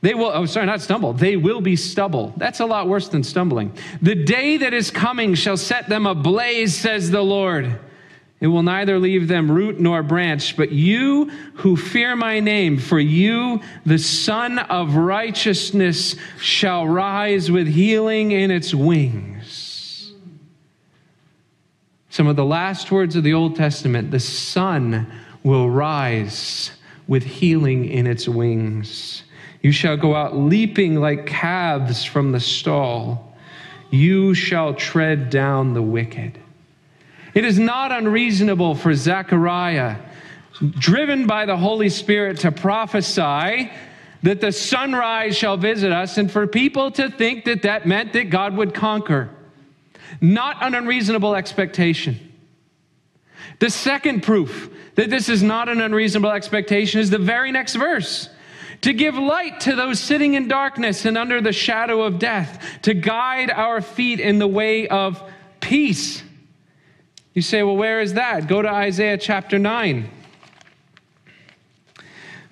They 0.03 0.13
will, 0.13 0.31
oh, 0.33 0.45
sorry, 0.45 0.65
not 0.65 0.81
stumble. 0.81 1.13
They 1.13 1.37
will 1.37 1.61
be 1.61 1.77
stubble. 1.77 2.33
That's 2.35 2.59
a 2.59 2.65
lot 2.65 2.89
worse 2.89 3.07
than 3.07 3.23
stumbling. 3.23 3.71
The 4.01 4.15
day 4.15 4.57
that 4.57 4.73
is 4.73 4.91
coming 4.91 5.33
shall 5.33 5.55
set 5.55 5.87
them 5.87 6.05
ablaze, 6.05 6.75
says 6.75 7.09
the 7.09 7.21
Lord. 7.21 7.79
It 8.41 8.47
will 8.47 8.63
neither 8.63 8.99
leave 8.99 9.29
them 9.29 9.49
root 9.49 9.79
nor 9.79 10.03
branch, 10.03 10.57
but 10.57 10.73
you 10.73 11.29
who 11.53 11.77
fear 11.77 12.17
my 12.17 12.41
name, 12.41 12.79
for 12.79 12.99
you, 12.99 13.61
the 13.85 13.97
Sun 13.97 14.59
of 14.59 14.97
Righteousness, 14.97 16.17
shall 16.37 16.85
rise 16.85 17.49
with 17.49 17.67
healing 17.69 18.33
in 18.33 18.51
its 18.51 18.75
wings. 18.75 20.11
Some 22.09 22.27
of 22.27 22.35
the 22.35 22.43
last 22.43 22.91
words 22.91 23.15
of 23.15 23.23
the 23.23 23.33
Old 23.33 23.55
Testament 23.55 24.11
the 24.11 24.19
sun 24.19 25.07
will 25.43 25.69
rise 25.69 26.71
with 27.07 27.23
healing 27.23 27.85
in 27.85 28.05
its 28.05 28.27
wings. 28.27 29.22
You 29.63 29.71
shall 29.71 29.95
go 29.95 30.13
out 30.13 30.35
leaping 30.35 30.95
like 30.95 31.25
calves 31.25 32.03
from 32.03 32.33
the 32.33 32.39
stall. 32.41 33.33
You 33.89 34.33
shall 34.33 34.73
tread 34.73 35.29
down 35.29 35.73
the 35.73 35.81
wicked. 35.81 36.37
It 37.33 37.45
is 37.45 37.57
not 37.57 37.91
unreasonable 37.91 38.75
for 38.75 38.93
Zechariah, 38.93 39.95
driven 40.77 41.27
by 41.27 41.45
the 41.45 41.55
Holy 41.55 41.87
Spirit, 41.87 42.39
to 42.39 42.51
prophesy 42.51 43.71
that 44.21 44.41
the 44.41 44.51
sunrise 44.51 45.37
shall 45.37 45.57
visit 45.57 45.91
us, 45.91 46.17
and 46.17 46.29
for 46.29 46.45
people 46.45 46.91
to 46.91 47.09
think 47.09 47.45
that 47.45 47.63
that 47.63 47.85
meant 47.85 48.13
that 48.13 48.29
God 48.29 48.55
would 48.57 48.73
conquer. 48.73 49.29
Not 50.19 50.61
an 50.61 50.75
unreasonable 50.75 51.35
expectation. 51.35 52.33
The 53.59 53.69
second 53.69 54.23
proof 54.23 54.69
that 54.95 55.09
this 55.09 55.29
is 55.29 55.41
not 55.41 55.69
an 55.69 55.81
unreasonable 55.81 56.31
expectation 56.31 56.99
is 56.99 57.09
the 57.09 57.17
very 57.17 57.51
next 57.51 57.75
verse 57.75 58.29
to 58.83 58.93
give 58.93 59.15
light 59.15 59.61
to 59.61 59.75
those 59.75 59.99
sitting 59.99 60.33
in 60.33 60.47
darkness 60.47 61.05
and 61.05 61.17
under 61.17 61.39
the 61.39 61.53
shadow 61.53 62.01
of 62.01 62.19
death, 62.19 62.61
to 62.83 62.93
guide 62.93 63.49
our 63.49 63.81
feet 63.81 64.19
in 64.19 64.39
the 64.39 64.47
way 64.47 64.87
of 64.89 65.23
peace. 65.61 66.21
You 67.33 67.41
say, 67.41 67.63
well, 67.63 67.77
where 67.77 68.01
is 68.01 68.13
that? 68.15 68.47
Go 68.47 68.61
to 68.61 68.69
Isaiah 68.69 69.17
chapter 69.17 69.57
9. 69.57 70.09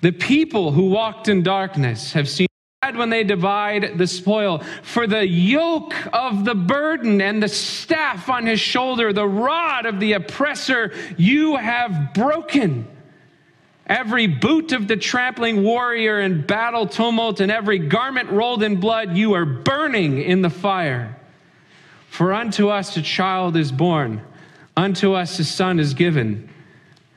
The 0.00 0.12
people 0.12 0.72
who 0.72 0.88
walked 0.88 1.28
in 1.28 1.42
darkness 1.42 2.14
have 2.14 2.28
seen 2.28 2.48
when 2.94 3.10
they 3.10 3.24
divide 3.24 3.96
the 3.98 4.06
spoil. 4.06 4.62
For 4.82 5.06
the 5.06 5.26
yoke 5.28 5.94
of 6.12 6.44
the 6.44 6.54
burden 6.54 7.20
and 7.20 7.42
the 7.42 7.48
staff 7.48 8.28
on 8.28 8.46
his 8.46 8.58
shoulder, 8.58 9.12
the 9.12 9.28
rod 9.28 9.86
of 9.86 10.00
the 10.00 10.14
oppressor, 10.14 10.92
you 11.16 11.56
have 11.56 12.12
broken. 12.14 12.88
Every 13.86 14.26
boot 14.26 14.72
of 14.72 14.88
the 14.88 14.96
trampling 14.96 15.62
warrior 15.62 16.20
in 16.20 16.46
battle 16.46 16.86
tumult 16.86 17.40
and 17.40 17.50
every 17.50 17.78
garment 17.78 18.30
rolled 18.30 18.62
in 18.62 18.80
blood, 18.80 19.16
you 19.16 19.34
are 19.34 19.44
burning 19.44 20.22
in 20.22 20.42
the 20.42 20.50
fire. 20.50 21.16
For 22.08 22.32
unto 22.32 22.68
us 22.68 22.96
a 22.96 23.02
child 23.02 23.56
is 23.56 23.72
born 23.72 24.22
Unto 24.76 25.12
us 25.12 25.38
a 25.38 25.44
son 25.44 25.78
is 25.78 25.92
given, 25.92 26.48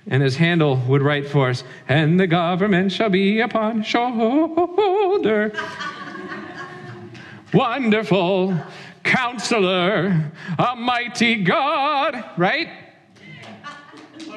and 0.08 0.22
his 0.22 0.36
handle 0.36 0.76
would 0.88 1.02
write 1.02 1.30
for 1.30 1.50
us, 1.50 1.64
and 1.88 2.20
the 2.20 2.28
government 2.28 2.92
shall 2.92 3.10
be 3.10 3.40
upon 3.40 3.82
shoulder. 3.82 5.54
Wonderful 7.54 8.60
counselor, 9.04 10.32
a 10.60 10.76
mighty 10.76 11.44
God, 11.44 12.26
right? 12.38 12.68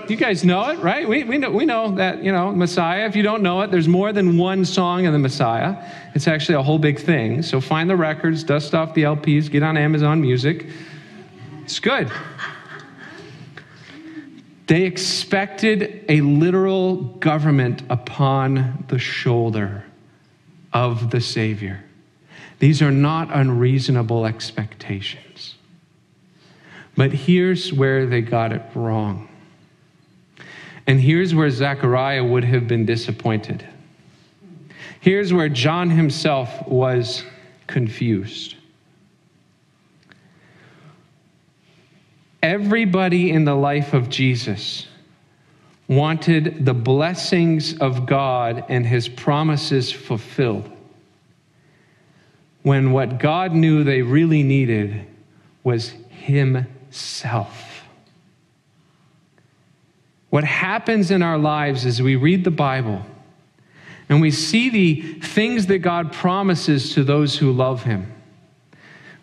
You 0.09 0.17
guys 0.17 0.43
know 0.45 0.71
it, 0.71 0.79
right? 0.79 1.07
We, 1.07 1.25
we, 1.25 1.37
know, 1.37 1.51
we 1.51 1.67
know 1.67 1.95
that, 1.97 2.25
you 2.25 2.33
know, 2.33 2.51
Messiah. 2.51 3.07
If 3.07 3.15
you 3.15 3.23
don't 3.23 3.43
know 3.43 3.61
it, 3.61 3.71
there's 3.71 3.89
more 3.89 4.13
than 4.13 4.39
one 4.39 4.65
song 4.65 5.05
in 5.05 5.13
the 5.13 5.19
Messiah. 5.19 5.85
It's 6.15 6.27
actually 6.27 6.55
a 6.55 6.63
whole 6.63 6.79
big 6.79 6.99
thing. 6.99 7.43
So 7.43 7.61
find 7.61 7.91
the 7.91 7.97
records, 7.97 8.43
dust 8.43 8.75
off 8.75 8.95
the 8.95 9.03
LPs, 9.03 9.51
get 9.51 9.63
on 9.63 9.77
Amazon 9.77 10.21
Music. 10.23 10.67
It's 11.65 11.79
good. 11.79 12.11
They 14.67 14.85
expected 14.85 16.05
a 16.09 16.23
literal 16.23 16.97
government 16.97 17.83
upon 17.91 18.85
the 18.89 18.99
shoulder 18.99 19.85
of 20.73 21.11
the 21.11 21.21
Savior. 21.21 21.85
These 22.59 22.83
are 22.83 22.91
not 22.91 23.29
unreasonable 23.31 24.27
expectations. 24.27 25.55
But 26.97 27.13
here's 27.13 27.73
where 27.73 28.07
they 28.07 28.21
got 28.21 28.53
it 28.53 28.63
wrong. 28.75 29.28
And 30.89 30.99
here's 30.99 31.35
where 31.35 31.51
Zechariah 31.51 32.25
would 32.25 32.45
have 32.45 32.67
been 32.67 32.87
disappointed. 32.87 33.63
Here's 35.01 35.35
where 35.35 35.51
John 35.51 35.91
himself 35.91 36.67
was 36.67 37.25
confused. 37.67 38.55
Everybody 42.43 43.31
in 43.31 43.45
the 43.45 43.55
life 43.55 43.93
of 43.93 44.09
Jesus 44.09 44.87
wanted 45.89 46.65
the 46.65 46.75
blessings 46.75 47.77
of 47.79 48.07
God 48.07 48.65
and 48.71 48.87
his 48.87 49.09
promises 49.09 49.93
fulfilled. 49.93 50.71
When 52.63 52.93
what 52.93 53.19
God 53.19 53.53
knew 53.53 53.85
they 53.85 54.01
really 54.01 54.43
needed 54.43 55.07
was 55.63 55.93
himself. 56.09 57.68
What 60.31 60.45
happens 60.45 61.11
in 61.11 61.23
our 61.23 61.39
lives 61.39 61.85
is 61.85 62.03
we 62.03 62.17
read 62.17 62.45
the 62.45 62.51
Bible 62.51 63.05
and 64.09 64.21
we 64.21 64.31
see 64.31 64.71
the 64.71 65.21
things 65.21 65.67
that 65.67 65.79
God 65.79 66.13
promises 66.13 66.95
to 66.95 67.05
those 67.05 67.37
who 67.37 67.53
love 67.53 67.83
him. 67.83 68.13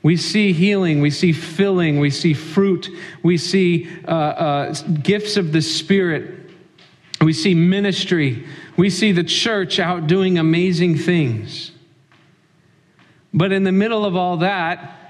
We 0.04 0.18
see 0.18 0.54
healing, 0.54 1.02
we 1.02 1.10
see 1.10 1.32
filling, 1.32 2.00
we 2.00 2.12
see 2.12 2.34
fruit, 2.34 2.89
we 3.24 3.38
see 3.38 3.89
uh, 4.08 4.12
uh, 4.12 4.74
gifts 5.02 5.36
of 5.36 5.52
the 5.52 5.63
Spirit, 5.63 6.52
we 7.22 7.34
see 7.34 7.56
ministry, 7.56 8.46
we 8.78 8.91
see 8.91 9.12
the 9.12 9.24
church 9.24 9.80
out 9.80 10.06
doing 10.06 10.38
amazing 10.38 10.98
things. 10.98 11.72
But 13.34 13.52
in 13.52 13.63
the 13.63 13.72
middle 13.72 14.06
of 14.06 14.15
all 14.15 14.38
that, 14.38 15.05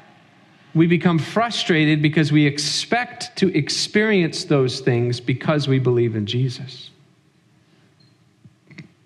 we 0.75 0.87
become 0.87 1.17
frustrated 1.17 2.01
because 2.01 2.33
we 2.33 2.45
expect 2.45 3.33
to 3.37 3.47
experience 3.57 4.43
those 4.43 4.81
things 4.81 5.21
because 5.21 5.69
we 5.69 5.79
believe 5.79 6.17
in 6.17 6.25
Jesus. 6.25 6.91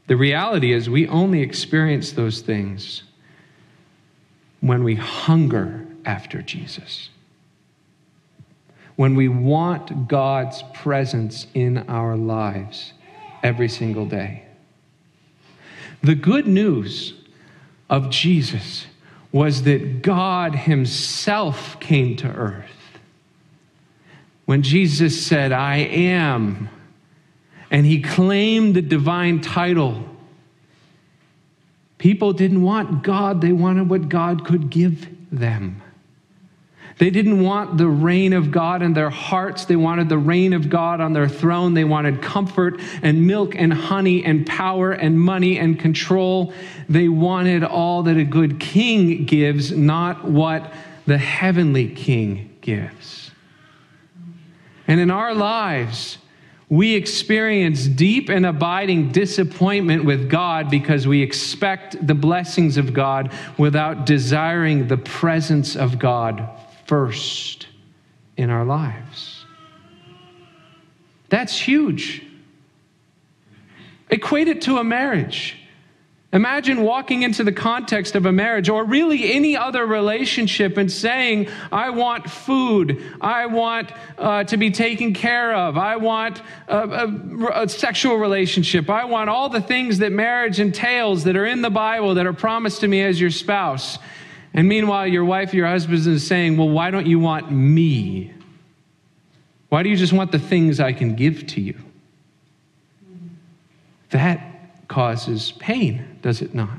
The 0.07 0.17
reality 0.17 0.73
is, 0.73 0.89
we 0.89 1.07
only 1.07 1.41
experience 1.41 2.11
those 2.13 2.41
things 2.41 3.03
when 4.61 4.83
we 4.83 4.95
hunger 4.95 5.85
after 6.05 6.41
Jesus. 6.41 7.09
When 8.95 9.13
we 9.13 9.27
want 9.27 10.07
God's 10.07 10.63
presence 10.73 11.45
in 11.53 11.77
our 11.87 12.17
lives 12.17 12.93
every 13.43 13.69
single 13.69 14.07
day. 14.07 14.43
The 16.01 16.15
good 16.15 16.47
news 16.47 17.13
of 17.91 18.09
Jesus 18.09 18.87
was 19.31 19.63
that 19.63 20.01
God 20.01 20.55
Himself 20.55 21.79
came 21.79 22.15
to 22.17 22.27
earth. 22.27 22.65
When 24.45 24.63
Jesus 24.63 25.25
said, 25.25 25.51
I 25.51 25.77
am, 25.77 26.69
and 27.69 27.85
He 27.85 28.01
claimed 28.01 28.75
the 28.75 28.81
divine 28.81 29.41
title 29.41 30.05
People 31.99 32.31
didn't 32.31 32.61
want 32.61 33.03
God, 33.03 33.41
they 33.41 33.51
wanted 33.51 33.89
what 33.89 34.09
God 34.09 34.45
could 34.45 34.69
give 34.69 35.07
them. 35.31 35.83
They 36.99 37.09
didn't 37.09 37.41
want 37.41 37.77
the 37.77 37.87
reign 37.87 38.33
of 38.33 38.51
God 38.51 38.81
in 38.81 38.91
their 38.91 39.09
hearts. 39.09 39.63
They 39.63 39.77
wanted 39.77 40.09
the 40.09 40.17
reign 40.17 40.51
of 40.51 40.69
God 40.69 40.99
on 40.99 41.13
their 41.13 41.29
throne. 41.29 41.73
They 41.73 41.85
wanted 41.85 42.21
comfort 42.21 42.81
and 43.01 43.25
milk 43.25 43.55
and 43.55 43.73
honey 43.73 44.25
and 44.25 44.45
power 44.45 44.91
and 44.91 45.17
money 45.17 45.57
and 45.57 45.79
control. 45.79 46.53
They 46.89 47.07
wanted 47.07 47.63
all 47.63 48.03
that 48.03 48.17
a 48.17 48.25
good 48.25 48.59
king 48.59 49.23
gives, 49.23 49.71
not 49.71 50.25
what 50.25 50.73
the 51.07 51.17
heavenly 51.17 51.87
king 51.87 52.57
gives. 52.59 53.31
And 54.85 54.99
in 54.99 55.09
our 55.09 55.33
lives, 55.33 56.17
we 56.67 56.95
experience 56.95 57.85
deep 57.85 58.27
and 58.27 58.45
abiding 58.45 59.13
disappointment 59.13 60.03
with 60.03 60.29
God 60.29 60.69
because 60.69 61.07
we 61.07 61.21
expect 61.21 62.05
the 62.05 62.13
blessings 62.13 62.75
of 62.75 62.93
God 62.93 63.31
without 63.57 64.05
desiring 64.05 64.89
the 64.89 64.97
presence 64.97 65.77
of 65.77 65.97
God 65.97 66.49
first 66.89 67.67
in 68.35 68.49
our 68.49 68.65
lives. 68.65 69.45
That's 71.29 71.55
huge. 71.55 72.23
Equate 74.09 74.47
it 74.47 74.63
to 74.63 74.79
a 74.79 74.83
marriage. 74.83 75.55
Imagine 76.33 76.81
walking 76.81 77.21
into 77.21 77.43
the 77.43 77.51
context 77.51 78.15
of 78.15 78.25
a 78.25 78.31
marriage 78.31 78.69
or 78.69 78.85
really 78.85 79.33
any 79.33 79.55
other 79.55 79.85
relationship 79.85 80.77
and 80.77 80.91
saying, 80.91 81.47
I 81.71 81.91
want 81.91 82.27
food, 82.27 83.03
I 83.21 83.45
want 83.45 83.91
uh, 84.17 84.45
to 84.45 84.57
be 84.57 84.71
taken 84.71 85.13
care 85.13 85.53
of, 85.53 85.77
I 85.77 85.95
want 85.97 86.41
a, 86.67 86.87
a, 86.87 87.63
a 87.63 87.69
sexual 87.69 88.17
relationship, 88.17 88.89
I 88.89 89.05
want 89.05 89.29
all 89.29 89.49
the 89.49 89.61
things 89.61 89.99
that 89.99 90.11
marriage 90.11 90.59
entails 90.59 91.23
that 91.25 91.35
are 91.35 91.45
in 91.45 91.61
the 91.61 91.69
Bible 91.69 92.15
that 92.15 92.25
are 92.25 92.33
promised 92.33 92.81
to 92.81 92.87
me 92.87 93.03
as 93.03 93.21
your 93.21 93.31
spouse. 93.31 93.99
And 94.59 94.67
meanwhile, 94.67 95.07
your 95.07 95.23
wife, 95.23 95.53
your 95.53 95.67
husband 95.67 96.05
is 96.05 96.27
saying, 96.27 96.57
Well, 96.57 96.67
why 96.67 96.91
don't 96.91 97.07
you 97.07 97.17
want 97.17 97.49
me? 97.49 98.33
Why 99.69 99.83
do 99.83 99.89
you 99.89 99.95
just 99.95 100.11
want 100.11 100.33
the 100.33 100.37
things 100.37 100.81
I 100.81 100.91
can 100.91 101.15
give 101.15 101.47
to 101.47 101.61
you? 101.61 101.79
That 104.09 104.89
causes 104.89 105.53
pain, 105.59 106.19
does 106.21 106.41
it 106.41 106.53
not? 106.53 106.77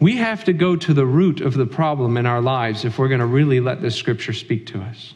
We 0.00 0.16
have 0.16 0.44
to 0.44 0.54
go 0.54 0.76
to 0.76 0.94
the 0.94 1.04
root 1.04 1.42
of 1.42 1.52
the 1.52 1.66
problem 1.66 2.16
in 2.16 2.24
our 2.24 2.40
lives 2.40 2.86
if 2.86 2.98
we're 2.98 3.08
going 3.08 3.20
to 3.20 3.26
really 3.26 3.60
let 3.60 3.82
this 3.82 3.94
scripture 3.94 4.32
speak 4.32 4.64
to 4.68 4.80
us. 4.80 5.12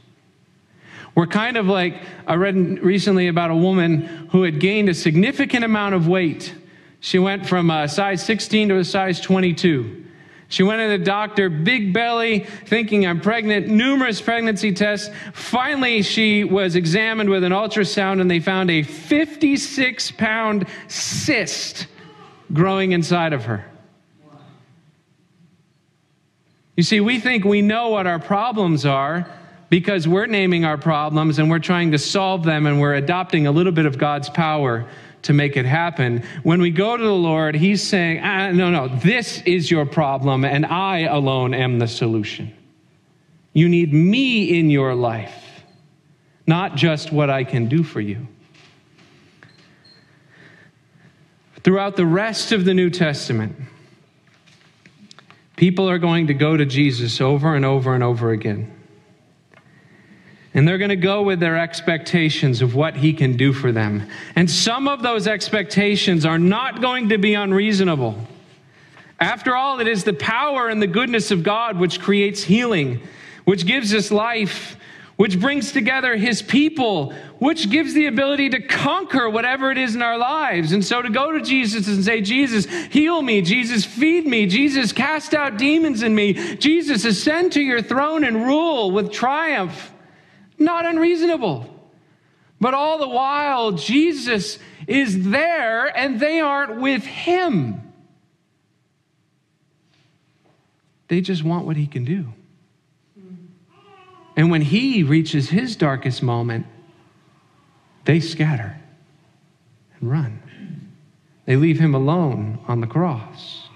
We're 1.15 1.27
kind 1.27 1.57
of 1.57 1.69
like, 1.69 2.03
I 2.27 2.35
read 2.35 2.81
recently 2.83 3.29
about 3.29 3.51
a 3.51 3.57
woman 3.57 4.29
who 4.31 4.43
had 4.43 4.61
gained 4.61 4.91
a 4.91 4.95
significant 4.95 5.65
amount 5.65 5.95
of 5.95 6.07
weight. 6.07 6.55
She 7.01 7.19
went 7.19 7.47
from 7.47 7.71
a 7.71 7.89
size 7.89 8.23
16 8.27 8.69
to 8.69 8.77
a 8.77 8.85
size 8.85 9.23
22. 9.23 10.03
She 10.49 10.63
went 10.63 10.81
to 10.81 10.89
the 10.89 11.03
doctor, 11.03 11.49
big 11.49 11.93
belly, 11.93 12.41
thinking 12.67 13.07
I'm 13.07 13.21
pregnant, 13.21 13.69
numerous 13.69 14.21
pregnancy 14.21 14.73
tests. 14.73 15.11
Finally, 15.33 16.03
she 16.03 16.45
was 16.45 16.77
examined 16.77 17.31
with 17.31 17.45
an 17.45 17.53
ultrasound 17.53 18.21
and 18.21 18.31
they 18.31 18.41
found 18.41 18.71
a 18.71 18.83
56 18.83 20.11
pound 20.13 20.67
cyst 20.87 21.87
growing 22.53 22.93
inside 22.93 23.33
of 23.33 23.45
her. 23.47 23.65
You 26.77 26.83
see, 26.83 27.01
we 27.01 27.21
think 27.21 27.45
we 27.45 27.63
know 27.63 27.89
what 27.89 28.07
our 28.07 28.19
problems 28.19 28.85
are 28.85 29.27
because 29.71 30.07
we're 30.07 30.27
naming 30.27 30.65
our 30.65 30.77
problems 30.77 31.39
and 31.39 31.49
we're 31.49 31.59
trying 31.59 31.93
to 31.93 31.99
solve 31.99 32.45
them 32.45 32.67
and 32.67 32.81
we're 32.81 32.95
adopting 32.95 33.47
a 33.47 33.53
little 33.53 33.73
bit 33.73 33.87
of 33.87 33.97
God's 33.97 34.29
power 34.29 34.87
to 35.25 35.33
make 35.33 35.57
it 35.57 35.67
happen. 35.67 36.23
When 36.43 36.61
we 36.61 36.71
go 36.71 36.97
to 36.97 37.03
the 37.03 37.11
Lord, 37.11 37.55
He's 37.55 37.83
saying, 37.83 38.21
ah, 38.23 38.53
No, 38.53 38.71
no, 38.71 38.89
this 38.89 39.43
is 39.43 39.71
your 39.71 39.85
problem, 39.85 40.45
and 40.45 40.65
I 40.65 41.01
alone 41.01 41.53
am 41.53 41.79
the 41.79 41.89
solution. 41.89 42.55
You 43.53 43.69
need 43.69 43.93
me 43.93 44.59
in 44.59 44.71
your 44.71 44.95
life, 44.95 45.65
not 46.47 46.77
just 46.77 47.13
what 47.13 47.31
I 47.31 47.45
can 47.45 47.69
do 47.69 47.83
for 47.83 48.01
you. 48.01 48.27
Throughout 51.63 51.97
the 51.97 52.07
rest 52.07 52.53
of 52.53 52.67
the 52.67 52.75
New 52.75 52.91
Testament, 52.91 53.57
people 55.57 55.89
are 55.89 55.99
going 55.99 56.27
to 56.27 56.35
go 56.35 56.57
to 56.57 56.67
Jesus 56.67 57.21
over 57.21 57.55
and 57.55 57.65
over 57.65 57.95
and 57.95 58.05
over 58.05 58.31
again. 58.33 58.71
And 60.55 60.67
they're 60.67 60.79
going 60.79 60.91
to 60.91 60.97
go 60.97 61.23
with 61.23 61.41
their 61.41 61.59
expectations 61.59 62.63
of 62.63 62.77
what 62.77 62.95
he 62.97 63.13
can 63.13 63.37
do 63.37 63.53
for 63.53 63.73
them. 63.73 64.09
And 64.37 64.49
some 64.49 64.87
of 64.87 65.03
those 65.03 65.27
expectations 65.27 66.25
are 66.25 66.39
not 66.39 66.81
going 66.81 67.09
to 67.09 67.19
be 67.19 67.35
unreasonable. 67.35 68.17
After 69.19 69.57
all, 69.57 69.81
it 69.81 69.89
is 69.89 70.05
the 70.05 70.13
power 70.13 70.69
and 70.69 70.81
the 70.81 70.87
goodness 70.87 71.33
of 71.33 71.43
God 71.43 71.79
which 71.79 72.01
creates 72.01 72.45
healing, 72.45 73.01
which 73.45 73.67
gives 73.67 73.93
us 73.93 74.13
life, 74.13 74.77
which 75.17 75.41
brings 75.41 75.73
together 75.73 76.17
his 76.17 76.43
people, 76.43 77.13
which 77.39 77.71
gives 77.71 77.95
the 77.95 78.07
ability 78.07 78.51
to 78.51 78.61
conquer 78.61 79.31
whatever 79.31 79.71
it 79.71 79.79
is 79.79 79.95
in 79.95 80.03
our 80.03 80.19
lives. 80.19 80.73
And 80.73 80.85
so 80.85 81.03
to 81.03 81.09
go 81.09 81.33
to 81.33 81.41
Jesus 81.41 81.87
and 81.89 82.05
say, 82.05 82.21
Jesus, 82.21 82.67
heal 82.67 83.23
me. 83.23 83.41
Jesus, 83.41 83.85
feed 83.85 84.27
me. 84.27 84.47
Jesus, 84.47 84.93
cast 84.93 85.35
out 85.35 85.57
demons 85.57 86.03
in 86.03 86.15
me. 86.15 86.57
Jesus, 86.57 87.05
ascend 87.05 87.53
to 87.53 87.61
your 87.61 87.83
throne 87.83 88.25
and 88.25 88.45
rule 88.45 88.91
with 88.91 89.13
triumph. 89.13 89.93
Not 90.59 90.87
unreasonable. 90.87 91.71
But 92.61 92.75
all 92.75 92.99
the 92.99 93.09
while, 93.09 93.73
Jesus 93.73 94.59
is 94.87 95.29
there 95.29 95.87
and 95.97 96.19
they 96.21 96.41
aren't 96.41 96.81
with 96.81 97.05
him. 97.05 97.81
They 101.09 101.21
just 101.21 101.45
want 101.45 101.67
what 101.67 101.77
he 101.77 101.87
can 101.87 102.05
do. 102.05 102.33
And 104.37 104.51
when 104.51 104.63
he 104.63 105.03
reaches 105.03 105.51
his 105.51 105.77
darkest 105.77 106.23
moment, 106.23 106.67
they 108.05 108.21
scatter 108.21 108.77
and 110.01 110.11
run. 110.11 110.43
They 111.47 111.57
leave 111.57 111.79
him 111.79 111.95
alone 111.95 112.59
on 112.67 112.81
the 112.81 112.87
cross. 112.87 113.69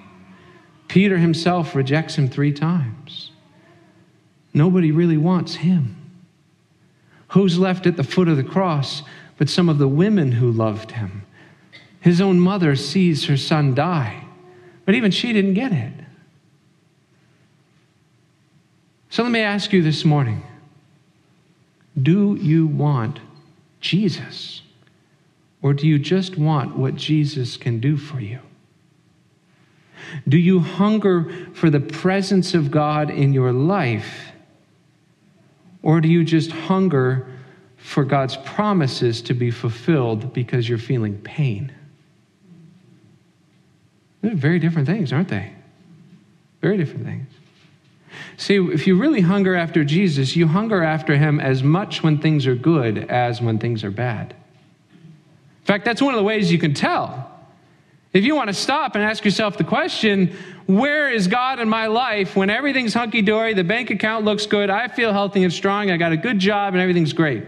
Peter 0.89 1.19
himself 1.19 1.75
rejects 1.75 2.17
him 2.17 2.29
three 2.29 2.53
times. 2.53 3.31
Nobody 4.55 4.91
really 4.91 5.19
wants 5.19 5.57
him. 5.57 5.98
Who's 7.29 7.59
left 7.59 7.87
at 7.87 7.97
the 7.97 8.05
foot 8.05 8.29
of 8.29 8.37
the 8.37 8.45
cross 8.45 9.03
but 9.37 9.49
some 9.49 9.69
of 9.69 9.79
the 9.79 9.89
women 9.89 10.33
who 10.33 10.51
loved 10.51 10.93
him? 10.93 11.25
His 12.01 12.21
own 12.21 12.41
mother 12.41 12.77
sees 12.77 13.27
her 13.27 13.37
son 13.37 13.75
die, 13.75 14.25
but 14.85 14.95
even 14.95 15.11
she 15.11 15.33
didn't 15.33 15.55
get 15.55 15.73
it. 15.73 15.93
So 19.11 19.23
let 19.23 19.33
me 19.33 19.41
ask 19.41 19.73
you 19.73 19.83
this 19.83 20.05
morning 20.05 20.43
do 22.01 22.37
you 22.37 22.67
want 22.67 23.19
Jesus? 23.81 24.63
Or 25.61 25.75
do 25.75 25.89
you 25.89 25.99
just 25.99 26.39
want 26.39 26.77
what 26.77 26.95
Jesus 26.95 27.57
can 27.57 27.81
do 27.81 27.97
for 27.97 28.21
you? 28.21 28.39
Do 30.27 30.39
you 30.39 30.61
hunger 30.61 31.29
for 31.53 31.69
the 31.69 31.81
presence 31.81 32.55
of 32.55 32.71
God 32.71 33.11
in 33.11 33.33
your 33.33 33.53
life? 33.53 34.28
Or 35.83 36.01
do 36.01 36.09
you 36.09 36.25
just 36.25 36.51
hunger 36.51 37.27
for 37.77 38.05
God's 38.05 38.37
promises 38.37 39.23
to 39.23 39.35
be 39.35 39.51
fulfilled 39.51 40.33
because 40.33 40.69
you're 40.69 40.79
feeling 40.79 41.19
pain? 41.19 41.73
They're 44.21 44.35
very 44.35 44.59
different 44.59 44.89
things, 44.89 45.13
aren't 45.13 45.29
they? 45.29 45.53
Very 46.61 46.77
different 46.77 47.05
things. 47.05 47.29
See, 48.37 48.57
if 48.57 48.87
you 48.87 48.97
really 48.97 49.21
hunger 49.21 49.55
after 49.55 49.85
Jesus, 49.85 50.35
you 50.35 50.49
hunger 50.49 50.83
after 50.83 51.17
him 51.17 51.41
as 51.41 51.63
much 51.63 52.03
when 52.03 52.19
things 52.19 52.47
are 52.47 52.55
good 52.55 52.99
as 53.11 53.41
when 53.41 53.59
things 53.59 53.85
are 53.85 53.91
bad. 53.91 54.35
In 54.93 55.65
fact, 55.65 55.85
that's 55.85 56.03
one 56.03 56.15
of 56.15 56.19
the 56.19 56.25
ways 56.25 56.51
you 56.51 56.59
can 56.59 56.75
tell. 56.75 57.28
If 58.13 58.25
you 58.25 58.35
want 58.35 58.49
to 58.49 58.55
stop 58.55 58.95
and 58.95 59.05
ask 59.05 59.25
yourself 59.25 59.59
the 59.59 59.65
question, 59.65 60.35
where 60.67 61.11
is 61.11 61.29
God 61.29 61.61
in 61.61 61.69
my 61.69 61.87
life 61.87 62.37
when 62.37 62.49
everything's 62.49 62.95
hunky 62.95 63.23
dory, 63.23 63.55
the 63.55 63.65
bank 63.65 63.91
account 63.91 64.25
looks 64.25 64.47
good, 64.47 64.71
I 64.71 64.89
feel 64.89 65.13
healthy 65.13 65.45
and 65.45 65.53
strong, 65.53 65.91
I 65.91 65.97
got 65.99 66.13
a 66.13 66.17
good 66.17 66.39
job, 66.39 66.75
and 66.75 66.81
everything's 66.81 67.13
great? 67.13 67.45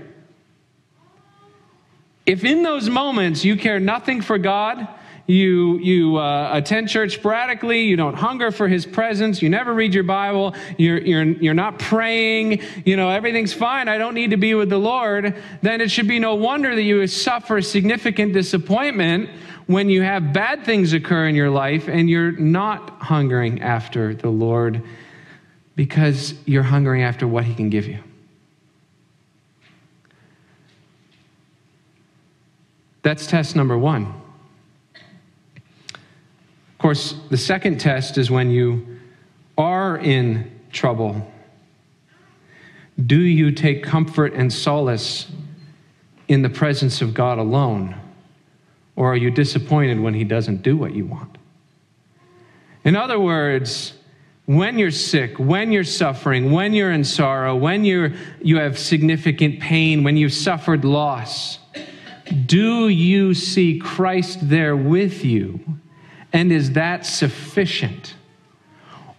If 2.26 2.44
in 2.44 2.62
those 2.62 2.90
moments 2.90 3.44
you 3.44 3.56
care 3.56 3.80
nothing 3.80 4.20
for 4.20 4.36
God, 4.36 4.86
you, 5.26 5.78
you 5.78 6.16
uh, 6.16 6.50
attend 6.52 6.88
church 6.88 7.14
sporadically, 7.14 7.82
you 7.82 7.96
don't 7.96 8.14
hunger 8.14 8.50
for 8.50 8.68
his 8.68 8.84
presence, 8.84 9.40
you 9.40 9.48
never 9.48 9.72
read 9.72 9.94
your 9.94 10.04
Bible, 10.04 10.54
you're, 10.76 10.98
you're, 10.98 11.24
you're 11.24 11.54
not 11.54 11.78
praying, 11.78 12.62
you 12.84 12.96
know, 12.96 13.08
everything's 13.08 13.52
fine, 13.52 13.88
I 13.88 13.96
don't 13.96 14.14
need 14.14 14.30
to 14.30 14.36
be 14.36 14.54
with 14.54 14.70
the 14.70 14.78
Lord, 14.78 15.36
then 15.62 15.80
it 15.80 15.90
should 15.90 16.08
be 16.08 16.18
no 16.18 16.34
wonder 16.34 16.74
that 16.74 16.82
you 16.82 17.06
suffer 17.06 17.62
significant 17.62 18.32
disappointment 18.32 19.30
when 19.70 19.88
you 19.88 20.02
have 20.02 20.32
bad 20.32 20.64
things 20.64 20.92
occur 20.92 21.28
in 21.28 21.36
your 21.36 21.48
life 21.48 21.86
and 21.86 22.10
you're 22.10 22.32
not 22.32 22.90
hungering 23.00 23.62
after 23.62 24.12
the 24.12 24.28
Lord 24.28 24.82
because 25.76 26.34
you're 26.44 26.64
hungering 26.64 27.04
after 27.04 27.28
what 27.28 27.44
He 27.44 27.54
can 27.54 27.70
give 27.70 27.86
you. 27.86 28.00
That's 33.02 33.28
test 33.28 33.54
number 33.54 33.78
one. 33.78 34.12
Of 35.94 36.78
course, 36.78 37.14
the 37.30 37.36
second 37.36 37.78
test 37.78 38.18
is 38.18 38.28
when 38.28 38.50
you 38.50 38.98
are 39.56 39.98
in 39.98 40.50
trouble. 40.72 41.30
Do 43.06 43.20
you 43.20 43.52
take 43.52 43.84
comfort 43.84 44.32
and 44.34 44.52
solace 44.52 45.30
in 46.26 46.42
the 46.42 46.50
presence 46.50 47.00
of 47.00 47.14
God 47.14 47.38
alone? 47.38 47.94
Or 49.00 49.14
are 49.14 49.16
you 49.16 49.30
disappointed 49.30 49.98
when 49.98 50.12
he 50.12 50.24
doesn't 50.24 50.60
do 50.60 50.76
what 50.76 50.94
you 50.94 51.06
want? 51.06 51.38
In 52.84 52.96
other 52.96 53.18
words, 53.18 53.94
when 54.44 54.78
you're 54.78 54.90
sick, 54.90 55.38
when 55.38 55.72
you're 55.72 55.84
suffering, 55.84 56.52
when 56.52 56.74
you're 56.74 56.92
in 56.92 57.04
sorrow, 57.04 57.56
when 57.56 57.86
you're, 57.86 58.12
you 58.42 58.58
have 58.58 58.78
significant 58.78 59.58
pain, 59.58 60.04
when 60.04 60.18
you've 60.18 60.34
suffered 60.34 60.84
loss, 60.84 61.60
do 62.44 62.88
you 62.88 63.32
see 63.32 63.78
Christ 63.78 64.50
there 64.50 64.76
with 64.76 65.24
you? 65.24 65.60
And 66.34 66.52
is 66.52 66.72
that 66.72 67.06
sufficient? 67.06 68.16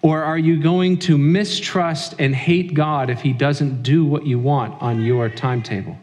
Or 0.04 0.24
are 0.24 0.38
you 0.38 0.62
going 0.62 1.00
to 1.00 1.18
mistrust 1.18 2.14
and 2.20 2.36
hate 2.36 2.76
God 2.76 3.10
if 3.10 3.22
He 3.22 3.34
doesn't 3.34 3.82
do 3.82 4.06
what 4.06 4.28
you 4.28 4.38
want 4.38 4.80
on 4.80 5.02
your 5.02 5.28
timetable? 5.28 5.98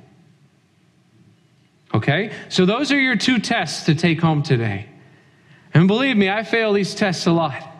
Okay? 1.94 2.32
So 2.48 2.66
those 2.66 2.92
are 2.92 3.00
your 3.00 3.16
two 3.16 3.38
tests 3.38 3.86
to 3.86 3.94
take 3.94 4.20
home 4.20 4.42
today. 4.42 4.88
And 5.74 5.86
believe 5.86 6.16
me, 6.16 6.28
I 6.28 6.42
fail 6.42 6.72
these 6.72 6.94
tests 6.94 7.26
a 7.26 7.32
lot. 7.32 7.64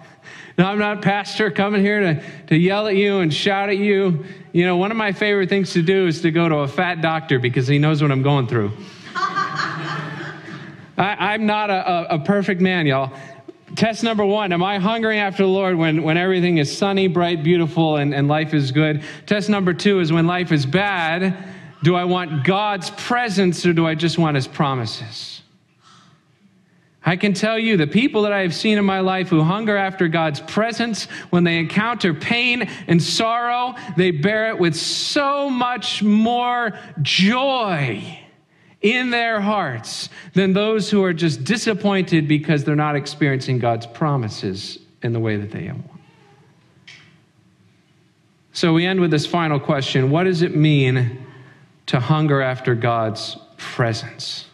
Now, 0.58 0.72
I'm 0.72 0.78
not 0.80 1.02
pastor 1.02 1.52
coming 1.52 1.82
here 1.82 2.00
to, 2.00 2.22
to 2.48 2.56
yell 2.56 2.88
at 2.88 2.96
you 2.96 3.20
and 3.20 3.32
shout 3.32 3.68
at 3.68 3.78
you. 3.78 4.24
You 4.50 4.66
know, 4.66 4.76
one 4.76 4.90
of 4.90 4.96
my 4.96 5.12
favorite 5.12 5.48
things 5.48 5.72
to 5.74 5.82
do 5.82 6.08
is 6.08 6.20
to 6.22 6.32
go 6.32 6.48
to 6.48 6.56
a 6.56 6.66
fat 6.66 7.00
doctor 7.00 7.38
because 7.38 7.68
he 7.68 7.78
knows 7.78 8.02
what 8.02 8.10
I'm 8.10 8.24
going 8.24 8.48
through. 8.48 8.72
I, 10.98 11.34
am 11.34 11.46
not 11.46 11.70
a, 11.70 11.88
a, 11.88 12.04
a 12.16 12.18
perfect 12.18 12.60
man, 12.60 12.86
y'all. 12.86 13.12
test 13.76 14.02
number 14.02 14.26
one 14.26 14.52
Am 14.52 14.64
I 14.64 14.80
hungering 14.80 15.20
after 15.20 15.44
the 15.44 15.48
Lord 15.48 15.76
when, 15.76 16.02
when 16.02 16.16
everything 16.16 16.58
is 16.58 16.76
sunny, 16.76 17.06
bright, 17.06 17.44
beautiful, 17.44 17.94
and, 17.94 18.12
and 18.12 18.26
life 18.26 18.52
is 18.52 18.72
good? 18.72 19.04
Test 19.26 19.48
number 19.48 19.72
two 19.72 20.00
is 20.00 20.12
when 20.12 20.26
life 20.26 20.50
is 20.50 20.66
bad, 20.66 21.36
do 21.82 21.94
I 21.94 22.04
want 22.04 22.44
God's 22.44 22.90
presence 22.90 23.64
or 23.64 23.72
do 23.72 23.86
I 23.86 23.94
just 23.94 24.18
want 24.18 24.34
his 24.34 24.48
promises? 24.48 25.42
I 27.04 27.16
can 27.16 27.32
tell 27.32 27.58
you 27.58 27.76
the 27.76 27.86
people 27.86 28.22
that 28.22 28.32
I 28.32 28.40
have 28.40 28.54
seen 28.54 28.76
in 28.76 28.84
my 28.84 29.00
life 29.00 29.28
who 29.28 29.42
hunger 29.42 29.76
after 29.76 30.08
God's 30.08 30.40
presence, 30.40 31.04
when 31.30 31.44
they 31.44 31.58
encounter 31.58 32.12
pain 32.12 32.68
and 32.86 33.02
sorrow, 33.02 33.74
they 33.96 34.10
bear 34.10 34.50
it 34.50 34.58
with 34.58 34.74
so 34.74 35.48
much 35.48 36.02
more 36.02 36.78
joy 37.00 38.18
in 38.82 39.10
their 39.10 39.40
hearts 39.40 40.08
than 40.34 40.52
those 40.52 40.90
who 40.90 41.02
are 41.02 41.14
just 41.14 41.44
disappointed 41.44 42.28
because 42.28 42.64
they're 42.64 42.76
not 42.76 42.94
experiencing 42.94 43.58
God's 43.58 43.86
promises 43.86 44.78
in 45.02 45.12
the 45.12 45.20
way 45.20 45.36
that 45.36 45.50
they 45.50 45.68
want. 45.68 45.90
So 48.52 48.72
we 48.72 48.84
end 48.84 49.00
with 49.00 49.10
this 49.10 49.26
final 49.26 49.60
question 49.60 50.10
What 50.10 50.24
does 50.24 50.42
it 50.42 50.54
mean 50.54 51.26
to 51.88 52.00
hunger 52.00 52.40
after 52.40 52.74
God's 52.74 53.36
presence? 53.56 54.46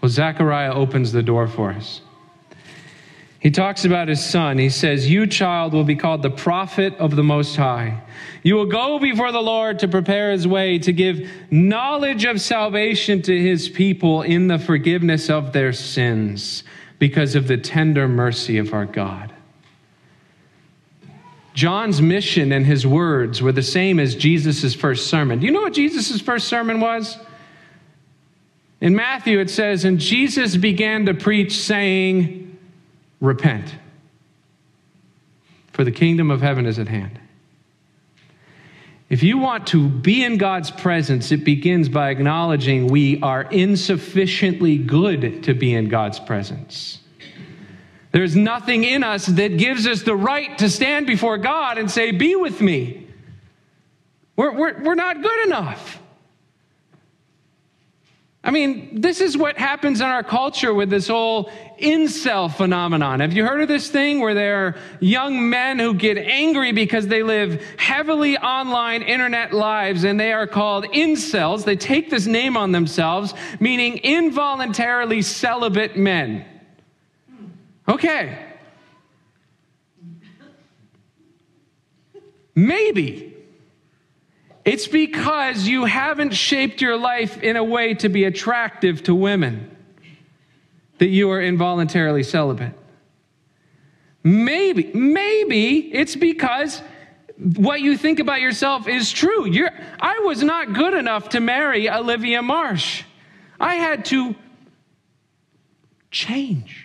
Well, 0.00 0.08
Zechariah 0.08 0.72
opens 0.72 1.12
the 1.12 1.22
door 1.22 1.46
for 1.46 1.70
us. 1.70 2.00
He 3.44 3.50
talks 3.50 3.84
about 3.84 4.08
his 4.08 4.24
son. 4.24 4.56
He 4.56 4.70
says, 4.70 5.10
You, 5.10 5.26
child, 5.26 5.74
will 5.74 5.84
be 5.84 5.96
called 5.96 6.22
the 6.22 6.30
prophet 6.30 6.94
of 6.96 7.14
the 7.14 7.22
Most 7.22 7.56
High. 7.56 8.00
You 8.42 8.54
will 8.54 8.64
go 8.64 8.98
before 8.98 9.32
the 9.32 9.42
Lord 9.42 9.80
to 9.80 9.88
prepare 9.88 10.32
his 10.32 10.48
way, 10.48 10.78
to 10.78 10.94
give 10.94 11.28
knowledge 11.50 12.24
of 12.24 12.40
salvation 12.40 13.20
to 13.20 13.38
his 13.38 13.68
people 13.68 14.22
in 14.22 14.48
the 14.48 14.58
forgiveness 14.58 15.28
of 15.28 15.52
their 15.52 15.74
sins, 15.74 16.64
because 16.98 17.34
of 17.34 17.46
the 17.46 17.58
tender 17.58 18.08
mercy 18.08 18.56
of 18.56 18.72
our 18.72 18.86
God. 18.86 19.33
John's 21.54 22.02
mission 22.02 22.50
and 22.50 22.66
his 22.66 22.84
words 22.84 23.40
were 23.40 23.52
the 23.52 23.62
same 23.62 24.00
as 24.00 24.16
Jesus' 24.16 24.74
first 24.74 25.06
sermon. 25.06 25.38
Do 25.38 25.46
you 25.46 25.52
know 25.52 25.62
what 25.62 25.72
Jesus' 25.72 26.20
first 26.20 26.48
sermon 26.48 26.80
was? 26.80 27.16
In 28.80 28.94
Matthew, 28.96 29.38
it 29.38 29.48
says, 29.48 29.84
And 29.84 30.00
Jesus 30.00 30.56
began 30.56 31.06
to 31.06 31.14
preach, 31.14 31.56
saying, 31.56 32.58
repent, 33.20 33.72
for 35.72 35.84
the 35.84 35.92
kingdom 35.92 36.30
of 36.30 36.42
heaven 36.42 36.66
is 36.66 36.78
at 36.78 36.88
hand. 36.88 37.20
If 39.08 39.22
you 39.22 39.38
want 39.38 39.68
to 39.68 39.88
be 39.88 40.24
in 40.24 40.38
God's 40.38 40.72
presence, 40.72 41.30
it 41.30 41.44
begins 41.44 41.88
by 41.88 42.10
acknowledging 42.10 42.88
we 42.88 43.20
are 43.22 43.42
insufficiently 43.42 44.76
good 44.76 45.44
to 45.44 45.54
be 45.54 45.72
in 45.72 45.88
God's 45.88 46.18
presence. 46.18 46.98
There's 48.14 48.36
nothing 48.36 48.84
in 48.84 49.02
us 49.02 49.26
that 49.26 49.58
gives 49.58 49.88
us 49.88 50.02
the 50.02 50.14
right 50.14 50.56
to 50.58 50.70
stand 50.70 51.04
before 51.04 51.36
God 51.36 51.78
and 51.78 51.90
say, 51.90 52.12
Be 52.12 52.36
with 52.36 52.60
me. 52.60 53.08
We're, 54.36 54.52
we're, 54.52 54.82
we're 54.84 54.94
not 54.94 55.20
good 55.20 55.46
enough. 55.46 56.00
I 58.44 58.52
mean, 58.52 59.00
this 59.00 59.20
is 59.20 59.36
what 59.36 59.58
happens 59.58 60.00
in 60.00 60.06
our 60.06 60.22
culture 60.22 60.72
with 60.72 60.90
this 60.90 61.08
whole 61.08 61.50
incel 61.80 62.54
phenomenon. 62.54 63.18
Have 63.18 63.32
you 63.32 63.44
heard 63.44 63.62
of 63.62 63.66
this 63.66 63.88
thing 63.88 64.20
where 64.20 64.34
there 64.34 64.66
are 64.66 64.76
young 65.00 65.50
men 65.50 65.80
who 65.80 65.92
get 65.92 66.16
angry 66.16 66.70
because 66.70 67.08
they 67.08 67.24
live 67.24 67.60
heavily 67.78 68.38
online 68.38 69.02
internet 69.02 69.52
lives 69.52 70.04
and 70.04 70.20
they 70.20 70.32
are 70.32 70.46
called 70.46 70.84
incels? 70.92 71.64
They 71.64 71.74
take 71.74 72.10
this 72.10 72.26
name 72.26 72.56
on 72.56 72.70
themselves, 72.70 73.34
meaning 73.58 73.98
involuntarily 74.04 75.20
celibate 75.20 75.96
men. 75.96 76.44
Okay. 77.88 78.38
Maybe 82.54 83.34
it's 84.64 84.86
because 84.86 85.66
you 85.66 85.84
haven't 85.84 86.32
shaped 86.32 86.80
your 86.80 86.96
life 86.96 87.42
in 87.42 87.56
a 87.56 87.64
way 87.64 87.94
to 87.94 88.08
be 88.08 88.24
attractive 88.24 89.02
to 89.04 89.14
women 89.14 89.76
that 90.98 91.08
you 91.08 91.30
are 91.30 91.42
involuntarily 91.42 92.22
celibate. 92.22 92.72
Maybe, 94.22 94.90
maybe 94.94 95.92
it's 95.92 96.16
because 96.16 96.80
what 97.36 97.82
you 97.82 97.98
think 97.98 98.20
about 98.20 98.40
yourself 98.40 98.88
is 98.88 99.12
true. 99.12 99.46
You're, 99.46 99.70
I 100.00 100.20
was 100.20 100.42
not 100.42 100.72
good 100.72 100.94
enough 100.94 101.30
to 101.30 101.40
marry 101.40 101.90
Olivia 101.90 102.40
Marsh. 102.40 103.02
I 103.60 103.74
had 103.74 104.06
to 104.06 104.34
change. 106.10 106.83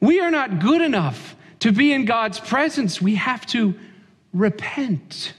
We 0.00 0.20
are 0.20 0.30
not 0.30 0.60
good 0.60 0.80
enough 0.80 1.36
to 1.60 1.72
be 1.72 1.92
in 1.92 2.04
God's 2.04 2.38
presence. 2.38 3.02
We 3.02 3.16
have 3.16 3.44
to 3.46 3.74
repent. 4.32 5.32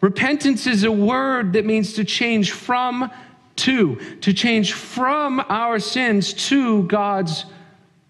Repentance 0.00 0.66
is 0.66 0.84
a 0.84 0.92
word 0.92 1.52
that 1.52 1.64
means 1.64 1.92
to 1.94 2.04
change 2.04 2.52
from 2.52 3.10
to, 3.56 3.96
to 4.22 4.32
change 4.32 4.72
from 4.72 5.40
our 5.48 5.78
sins 5.78 6.32
to 6.32 6.84
God's 6.84 7.44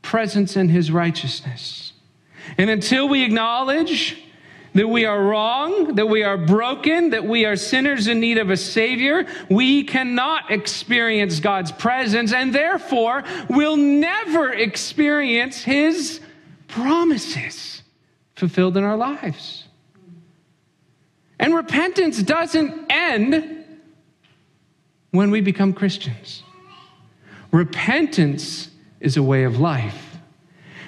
presence 0.01 0.57
and 0.57 0.71
his 0.71 0.93
righteousness. 0.93 1.93
And 2.57 2.71
until 2.71 3.09
we 3.09 3.25
acknowledge 3.25 4.17
that 4.75 4.89
we 4.89 5.05
are 5.05 5.23
wrong, 5.23 5.95
that 5.97 6.09
we 6.09 6.23
are 6.23 6.37
broken, 6.37 7.11
that 7.11 7.25
we 7.25 7.45
are 7.45 7.57
sinners 7.57 8.07
in 8.07 8.21
need 8.21 8.39
of 8.39 8.51
a 8.51 8.57
Savior, 8.57 9.27
we 9.49 9.85
cannot 9.85 10.51
experience 10.51 11.41
God's 11.41 11.73
presence 11.73 12.33
and 12.33 12.55
therefore 12.55 13.25
will 13.49 13.77
never 13.77 14.53
experience 14.53 15.63
His 15.63 16.21
promises 16.69 17.83
fulfilled 18.37 18.77
in 18.77 18.85
our 18.85 18.97
lives. 18.97 19.65
And 21.39 21.55
repentance 21.55 22.23
doesn't 22.23 22.91
end 22.91 23.65
when 25.11 25.31
we 25.31 25.41
become 25.41 25.73
Christians. 25.73 26.43
Repentance 27.51 28.69
is 29.01 29.17
a 29.17 29.23
way 29.23 29.45
of 29.45 29.59
life. 29.59 30.10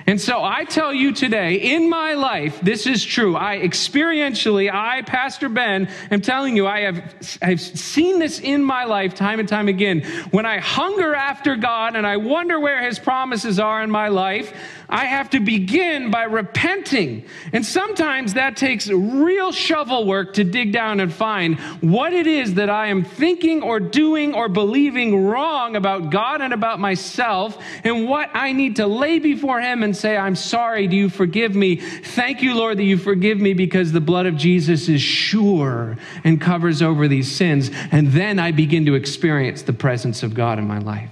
And 0.07 0.21
so 0.21 0.43
I 0.43 0.65
tell 0.65 0.93
you 0.93 1.13
today, 1.13 1.55
in 1.57 1.89
my 1.89 2.15
life, 2.15 2.61
this 2.61 2.87
is 2.87 3.05
true. 3.05 3.37
I 3.37 3.59
experientially, 3.59 4.73
I, 4.73 5.03
Pastor 5.03 5.49
Ben, 5.49 5.89
am 6.11 6.21
telling 6.21 6.57
you, 6.57 6.67
I 6.67 6.81
have 6.81 7.15
I've 7.41 7.61
seen 7.61 8.19
this 8.19 8.41
in 8.41 8.65
my 8.65 8.85
life 8.85 9.15
time 9.15 9.39
and 9.39 9.49
time 9.49 9.69
again. 9.69 10.03
When 10.31 10.47
I 10.47 10.59
hunger 10.59 11.15
after 11.15 11.57
God 11.57 11.97
and 11.97 12.07
I 12.07 12.17
wonder 12.17 12.59
where 12.59 12.83
his 12.83 12.99
promises 12.99 13.59
are 13.59 13.83
in 13.83 13.91
my 13.91 14.09
life, 14.09 14.53
I 14.93 15.07
have 15.07 15.31
to 15.31 15.41
begin 15.41 16.11
by 16.11 16.25
repenting. 16.25 17.25
And 17.55 17.65
sometimes 17.65 18.35
that 18.35 18.59
takes 18.59 18.89
real 18.89 19.51
shovel 19.51 20.07
work 20.07 20.35
to 20.35 20.45
dig 20.45 20.71
down 20.71 21.01
and 21.01 21.11
find 21.11 21.59
what 21.81 22.13
it 22.13 22.27
is 22.27 22.55
that 22.55 22.69
I 22.69 22.89
am 22.89 23.03
thinking 23.03 23.63
or 23.63 23.81
doing 23.81 24.35
or 24.35 24.51
believing 24.51 25.25
wrong 25.25 25.77
about 25.77 26.11
God 26.11 26.43
and 26.43 26.53
about 26.53 26.79
myself 26.79 27.57
and 27.85 28.07
what 28.07 28.29
I 28.35 28.53
need 28.53 28.77
to 28.77 28.87
lay 28.87 29.19
before 29.19 29.63
Him 29.63 29.83
and 29.83 29.97
say, 29.97 30.15
I'm 30.15 30.37
sorry. 30.37 30.87
Do 30.89 30.97
you 30.97 31.09
forgive 31.09 31.55
me? 31.55 31.77
Thank 31.77 32.43
you, 32.43 32.55
Lord, 32.55 32.77
that 32.77 32.85
you 32.85 32.99
forgive 32.99 33.41
me 33.41 33.55
because 33.55 33.93
the 33.93 34.01
blood 34.03 34.27
of 34.27 34.37
Jesus 34.37 34.91
is 34.91 35.01
sure 35.01 35.97
and 36.23 36.39
covers 36.39 36.83
over 36.83 37.09
these 37.09 37.35
sins. 37.35 37.71
And 37.91 38.13
then 38.13 38.39
I 38.39 38.53
begin 38.53 38.85
to 38.85 38.95
experience 38.95 39.63
the 39.63 39.73
presence 39.73 40.23
of 40.23 40.35
God 40.35 40.59
in 40.59 40.69
my 40.69 40.81
life. 40.81 41.09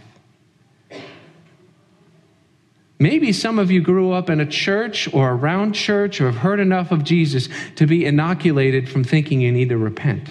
Maybe 3.02 3.32
some 3.32 3.58
of 3.58 3.70
you 3.70 3.80
grew 3.80 4.12
up 4.12 4.28
in 4.28 4.40
a 4.40 4.46
church 4.46 5.12
or 5.14 5.32
around 5.32 5.72
church 5.72 6.20
or 6.20 6.26
have 6.26 6.36
heard 6.36 6.60
enough 6.60 6.92
of 6.92 7.02
Jesus 7.02 7.48
to 7.76 7.86
be 7.86 8.04
inoculated 8.04 8.90
from 8.90 9.04
thinking 9.04 9.40
you 9.40 9.50
need 9.50 9.70
to 9.70 9.78
repent. 9.78 10.28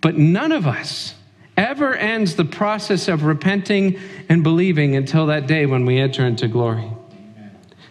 But 0.00 0.18
none 0.18 0.50
of 0.50 0.66
us 0.66 1.14
ever 1.56 1.94
ends 1.94 2.34
the 2.34 2.44
process 2.44 3.06
of 3.06 3.22
repenting 3.22 3.96
and 4.28 4.42
believing 4.42 4.96
until 4.96 5.26
that 5.26 5.46
day 5.46 5.66
when 5.66 5.86
we 5.86 5.98
enter 5.98 6.26
into 6.26 6.48
glory. 6.48 6.90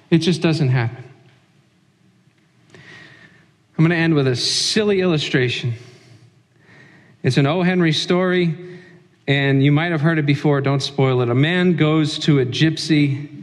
It 0.09 0.17
just 0.17 0.41
doesn't 0.41 0.69
happen. 0.69 1.05
I'm 2.73 3.85
going 3.85 3.91
to 3.91 3.95
end 3.95 4.15
with 4.15 4.27
a 4.27 4.35
silly 4.35 4.99
illustration. 4.99 5.75
It's 7.23 7.37
an 7.37 7.45
O. 7.45 7.61
Henry 7.61 7.93
story 7.93 8.76
and 9.27 9.61
you 9.61 9.71
might 9.73 9.91
have 9.91 10.01
heard 10.01 10.17
it 10.17 10.25
before, 10.25 10.61
don't 10.61 10.81
spoil 10.81 11.21
it. 11.21 11.29
A 11.29 11.35
man 11.35 11.75
goes 11.75 12.17
to 12.19 12.39
a 12.39 12.45
gypsy 12.45 13.33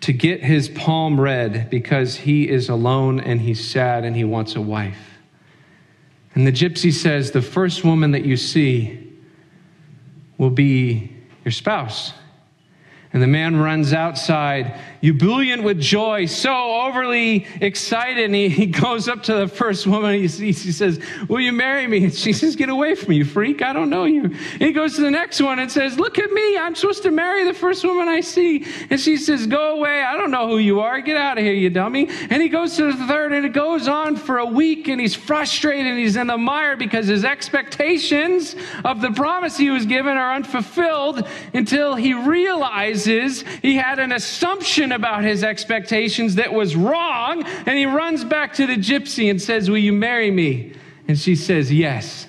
to 0.00 0.12
get 0.14 0.42
his 0.42 0.70
palm 0.70 1.20
read 1.20 1.68
because 1.68 2.16
he 2.16 2.48
is 2.48 2.70
alone 2.70 3.20
and 3.20 3.40
he's 3.40 3.68
sad 3.68 4.04
and 4.04 4.16
he 4.16 4.24
wants 4.24 4.56
a 4.56 4.60
wife. 4.60 5.18
And 6.34 6.46
the 6.46 6.52
gypsy 6.52 6.92
says, 6.92 7.32
The 7.32 7.42
first 7.42 7.84
woman 7.84 8.12
that 8.12 8.24
you 8.24 8.36
see 8.38 9.12
will 10.38 10.50
be 10.50 11.12
your 11.44 11.52
spouse. 11.52 12.14
And 13.12 13.22
the 13.22 13.26
man 13.26 13.56
runs 13.56 13.92
outside, 13.92 14.78
ebullient 15.02 15.62
with 15.62 15.80
joy, 15.80 16.26
so 16.26 16.82
overly 16.82 17.46
excited. 17.60 18.24
And 18.24 18.34
he, 18.34 18.48
he 18.48 18.66
goes 18.66 19.08
up 19.08 19.22
to 19.24 19.34
the 19.34 19.48
first 19.48 19.86
woman. 19.86 20.14
He, 20.14 20.28
sees. 20.28 20.62
he, 20.62 20.72
says, 20.72 21.00
Will 21.28 21.40
you 21.40 21.52
marry 21.52 21.86
me? 21.86 22.04
And 22.04 22.14
she 22.14 22.32
says, 22.32 22.56
Get 22.56 22.68
away 22.68 22.94
from 22.94 23.10
me, 23.10 23.16
you 23.16 23.24
freak. 23.24 23.62
I 23.62 23.72
don't 23.72 23.90
know 23.90 24.04
you. 24.04 24.24
And 24.24 24.62
he 24.62 24.72
goes 24.72 24.96
to 24.96 25.02
the 25.02 25.10
next 25.10 25.40
one 25.40 25.58
and 25.58 25.70
says, 25.70 25.98
Look 25.98 26.18
at 26.18 26.30
me. 26.30 26.58
I'm 26.58 26.74
supposed 26.74 27.02
to 27.04 27.10
marry 27.10 27.44
the 27.44 27.54
first 27.54 27.84
woman 27.84 28.08
I 28.08 28.20
see. 28.20 28.66
And 28.90 29.00
she 29.00 29.16
says, 29.16 29.46
Go 29.46 29.76
away. 29.76 30.02
I 30.02 30.16
don't 30.16 30.30
know 30.30 30.48
who 30.48 30.58
you 30.58 30.80
are. 30.80 31.00
Get 31.00 31.16
out 31.16 31.38
of 31.38 31.44
here, 31.44 31.52
you 31.52 31.70
dummy. 31.70 32.08
And 32.30 32.42
he 32.42 32.48
goes 32.48 32.76
to 32.76 32.92
the 32.92 33.06
third, 33.06 33.32
and 33.32 33.46
it 33.46 33.52
goes 33.52 33.88
on 33.88 34.16
for 34.16 34.38
a 34.38 34.46
week. 34.46 34.88
And 34.88 35.00
he's 35.00 35.14
frustrated 35.14 35.86
and 35.86 35.98
he's 35.98 36.16
in 36.16 36.26
the 36.26 36.38
mire 36.38 36.76
because 36.76 37.06
his 37.06 37.24
expectations 37.24 38.56
of 38.84 39.00
the 39.00 39.10
promise 39.12 39.56
he 39.56 39.70
was 39.70 39.86
given 39.86 40.16
are 40.16 40.34
unfulfilled 40.34 41.26
until 41.54 41.94
he 41.94 42.14
realizes 42.14 43.42
he 43.62 43.76
had 43.76 43.98
an 43.98 44.12
assumption 44.12 44.87
about 44.92 45.24
his 45.24 45.44
expectations 45.44 46.36
that 46.36 46.52
was 46.52 46.76
wrong, 46.76 47.44
and 47.44 47.78
he 47.78 47.86
runs 47.86 48.24
back 48.24 48.54
to 48.54 48.66
the 48.66 48.76
gypsy 48.76 49.30
and 49.30 49.40
says, 49.40 49.70
Will 49.70 49.78
you 49.78 49.92
marry 49.92 50.30
me? 50.30 50.74
And 51.06 51.18
she 51.18 51.36
says, 51.36 51.72
Yes. 51.72 52.26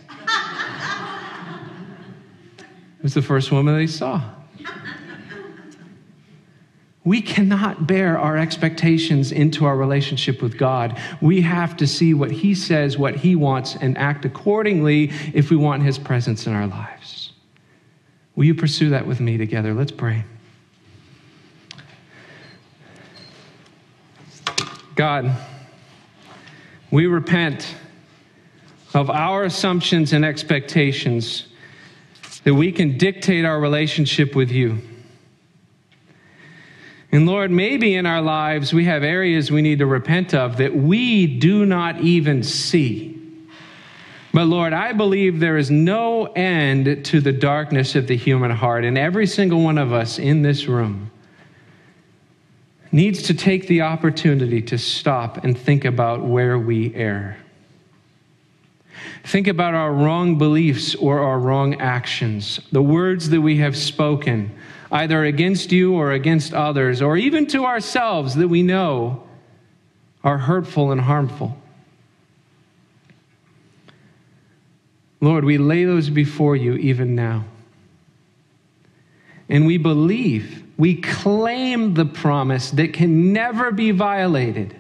it 2.98 3.04
was 3.04 3.14
the 3.14 3.22
first 3.22 3.52
woman 3.52 3.76
they 3.76 3.88
saw. 3.88 4.22
We 7.06 7.22
cannot 7.22 7.88
bear 7.88 8.20
our 8.20 8.38
expectations 8.38 9.32
into 9.32 9.66
our 9.66 9.76
relationship 9.76 10.44
with 10.44 10.58
God. 10.58 11.00
We 11.22 11.42
have 11.42 11.76
to 11.78 11.88
see 11.88 12.14
what 12.14 12.30
He 12.30 12.54
says, 12.54 12.98
what 12.98 13.16
He 13.16 13.36
wants, 13.36 13.76
and 13.76 13.98
act 13.98 14.26
accordingly 14.26 15.12
if 15.34 15.50
we 15.50 15.56
want 15.56 15.82
His 15.82 15.98
presence 15.98 16.46
in 16.46 16.54
our 16.54 16.68
lives. 16.68 17.32
Will 18.36 18.46
you 18.46 18.54
pursue 18.54 18.90
that 18.90 19.08
with 19.08 19.20
me 19.20 19.38
together? 19.38 19.74
Let's 19.74 19.92
pray. 19.92 20.24
God, 25.00 25.34
we 26.92 27.06
repent 27.06 27.74
of 28.94 29.10
our 29.10 29.46
assumptions 29.46 30.12
and 30.12 30.26
expectations 30.26 31.46
that 32.44 32.54
we 32.54 32.74
can 32.74 32.98
dictate 32.98 33.46
our 33.46 33.62
relationship 33.62 34.36
with 34.36 34.52
you. 34.52 34.80
And 37.14 37.26
Lord, 37.26 37.50
maybe 37.50 37.96
in 37.96 38.06
our 38.06 38.22
lives 38.22 38.74
we 38.74 38.84
have 38.84 39.04
areas 39.04 39.50
we 39.50 39.62
need 39.62 39.80
to 39.80 39.86
repent 39.86 40.34
of 40.34 40.58
that 40.58 40.76
we 40.76 41.40
do 41.40 41.66
not 41.66 42.02
even 42.02 42.44
see. 42.44 43.48
But 44.34 44.48
Lord, 44.48 44.74
I 44.74 44.92
believe 44.92 45.40
there 45.40 45.56
is 45.56 45.72
no 45.72 46.26
end 46.26 47.06
to 47.06 47.22
the 47.22 47.32
darkness 47.32 47.96
of 47.96 48.08
the 48.08 48.18
human 48.18 48.52
heart, 48.52 48.84
and 48.84 48.98
every 48.98 49.28
single 49.28 49.64
one 49.64 49.78
of 49.78 49.94
us 49.94 50.20
in 50.20 50.42
this 50.42 50.68
room 50.68 51.10
needs 52.92 53.24
to 53.24 53.34
take 53.34 53.68
the 53.68 53.82
opportunity 53.82 54.62
to 54.64 54.78
stop 54.78 55.44
and 55.44 55.58
think 55.58 55.86
about 55.86 56.24
where 56.24 56.58
we 56.58 56.94
err. 56.96 57.38
Think 59.24 59.48
about 59.48 59.74
our 59.74 59.94
wrong 59.94 60.38
beliefs 60.38 60.96
or 60.96 61.20
our 61.20 61.40
wrong 61.40 61.80
actions, 61.80 62.60
the 62.72 62.82
words 62.82 63.30
that 63.30 63.42
we 63.42 63.58
have 63.58 63.78
spoken, 63.78 64.52
either 64.92 65.24
against 65.24 65.72
you 65.72 65.94
or 65.94 66.12
against 66.14 66.54
others, 66.54 67.02
or 67.02 67.16
even 67.16 67.46
to 67.48 67.66
ourselves 67.66 68.36
that 68.36 68.48
we 68.48 68.64
know 68.64 69.24
are 70.24 70.38
hurtful 70.38 70.92
and 70.92 71.02
harmful. 71.02 71.58
Lord, 75.22 75.44
we 75.44 75.58
lay 75.58 75.84
those 75.84 76.10
before 76.10 76.56
you 76.56 76.76
even 76.76 77.14
now. 77.14 77.46
And 79.50 79.66
we 79.66 79.78
believe 79.78 80.64
we 80.80 80.96
claim 80.96 81.94
the 81.94 82.06
promise 82.06 82.72
that 82.72 82.94
can 82.94 83.34
never 83.34 83.70
be 83.70 83.92
violated. 83.92 84.74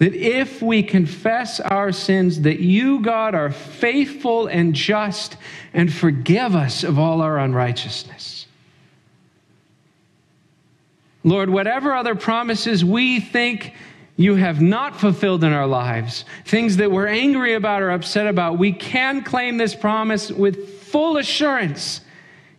That 0.00 0.14
if 0.14 0.60
we 0.60 0.82
confess 0.82 1.60
our 1.60 1.92
sins, 1.92 2.42
that 2.42 2.60
you, 2.60 3.00
God, 3.00 3.34
are 3.34 3.50
faithful 3.50 4.48
and 4.48 4.74
just 4.74 5.38
and 5.72 5.90
forgive 5.90 6.54
us 6.54 6.84
of 6.84 6.98
all 6.98 7.22
our 7.22 7.38
unrighteousness. 7.38 8.46
Lord, 11.24 11.48
whatever 11.48 11.94
other 11.94 12.14
promises 12.14 12.84
we 12.84 13.18
think 13.18 13.72
you 14.16 14.34
have 14.34 14.60
not 14.60 15.00
fulfilled 15.00 15.42
in 15.42 15.54
our 15.54 15.66
lives, 15.66 16.26
things 16.44 16.76
that 16.76 16.92
we're 16.92 17.08
angry 17.08 17.54
about 17.54 17.80
or 17.80 17.90
upset 17.90 18.26
about, 18.26 18.58
we 18.58 18.72
can 18.72 19.24
claim 19.24 19.56
this 19.56 19.74
promise 19.74 20.30
with 20.30 20.82
full 20.82 21.16
assurance 21.16 22.02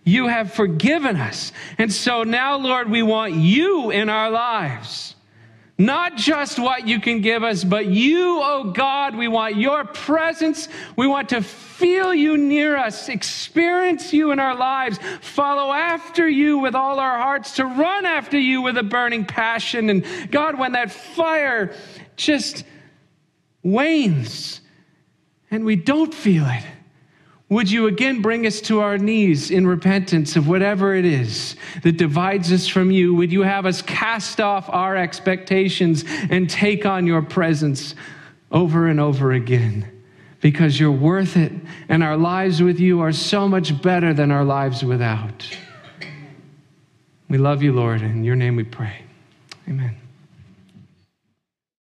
you 0.04 0.28
have 0.28 0.54
forgiven 0.54 1.18
us. 1.18 1.52
And 1.78 1.92
so 1.92 2.24
now, 2.24 2.58
Lord, 2.58 2.90
we 2.90 3.04
want 3.04 3.36
you 3.36 3.92
in 3.92 4.10
our 4.10 4.30
lives. 4.30 5.16
Not 5.80 6.18
just 6.18 6.60
what 6.60 6.86
you 6.90 7.00
can 7.00 7.22
give 7.22 7.42
us, 7.42 7.64
but 7.64 7.86
you, 7.86 8.42
oh 8.44 8.74
God, 8.76 9.16
we 9.16 9.30
want 9.30 9.56
your 9.56 9.86
presence. 9.86 10.68
We 10.98 11.08
want 11.08 11.30
to 11.30 11.42
feel 11.42 12.14
you 12.14 12.38
near 12.38 12.76
us, 12.76 13.08
experience 13.08 14.12
you 14.12 14.32
in 14.32 14.40
our 14.40 14.58
lives, 14.58 15.00
follow 15.22 15.72
after 15.72 16.28
you 16.28 16.58
with 16.58 16.76
all 16.76 17.00
our 17.00 17.18
hearts, 17.18 17.56
to 17.56 17.66
run 17.66 18.06
after 18.06 18.38
you 18.38 18.62
with 18.62 18.78
a 18.78 18.84
burning 18.84 19.24
passion. 19.24 19.90
And 19.90 20.06
God, 20.32 20.60
when 20.60 20.74
that 20.74 20.92
fire 20.92 21.74
just 22.18 22.66
wanes 23.64 24.60
and 25.50 25.64
we 25.64 25.78
don't 25.78 26.14
feel 26.14 26.46
it, 26.46 26.66
would 27.50 27.70
you 27.70 27.88
again 27.88 28.22
bring 28.22 28.46
us 28.46 28.62
to 28.62 28.80
our 28.80 28.98
knees 28.98 29.50
in 29.50 29.66
repentance 29.66 30.36
of 30.36 30.48
whatever 30.48 30.94
it 30.94 31.04
is 31.04 31.56
that 31.82 31.98
divides 31.98 32.52
us 32.52 32.68
from 32.68 32.92
you? 32.92 33.16
Would 33.16 33.32
you 33.32 33.42
have 33.42 33.66
us 33.66 33.82
cast 33.82 34.40
off 34.40 34.70
our 34.70 34.96
expectations 34.96 36.06
and 36.30 36.48
take 36.48 36.86
on 36.86 37.08
your 37.08 37.24
presence 37.24 37.96
over 38.52 38.88
and 38.88 39.00
over 39.00 39.32
again? 39.32 39.92
Because 40.42 40.80
you're 40.80 40.92
worth 40.92 41.36
it, 41.36 41.52
and 41.90 42.02
our 42.02 42.16
lives 42.16 42.62
with 42.62 42.80
you 42.80 43.02
are 43.02 43.12
so 43.12 43.48
much 43.48 43.82
better 43.82 44.14
than 44.14 44.32
our 44.32 44.46
lives 44.46 44.86
without. 44.86 45.46
We 47.28 47.38
love 47.38 47.62
you, 47.62 47.74
Lord. 47.74 48.02
In 48.02 48.24
your 48.24 48.36
name 48.36 48.56
we 48.56 48.64
pray. 48.64 49.04
Amen. 49.68 49.98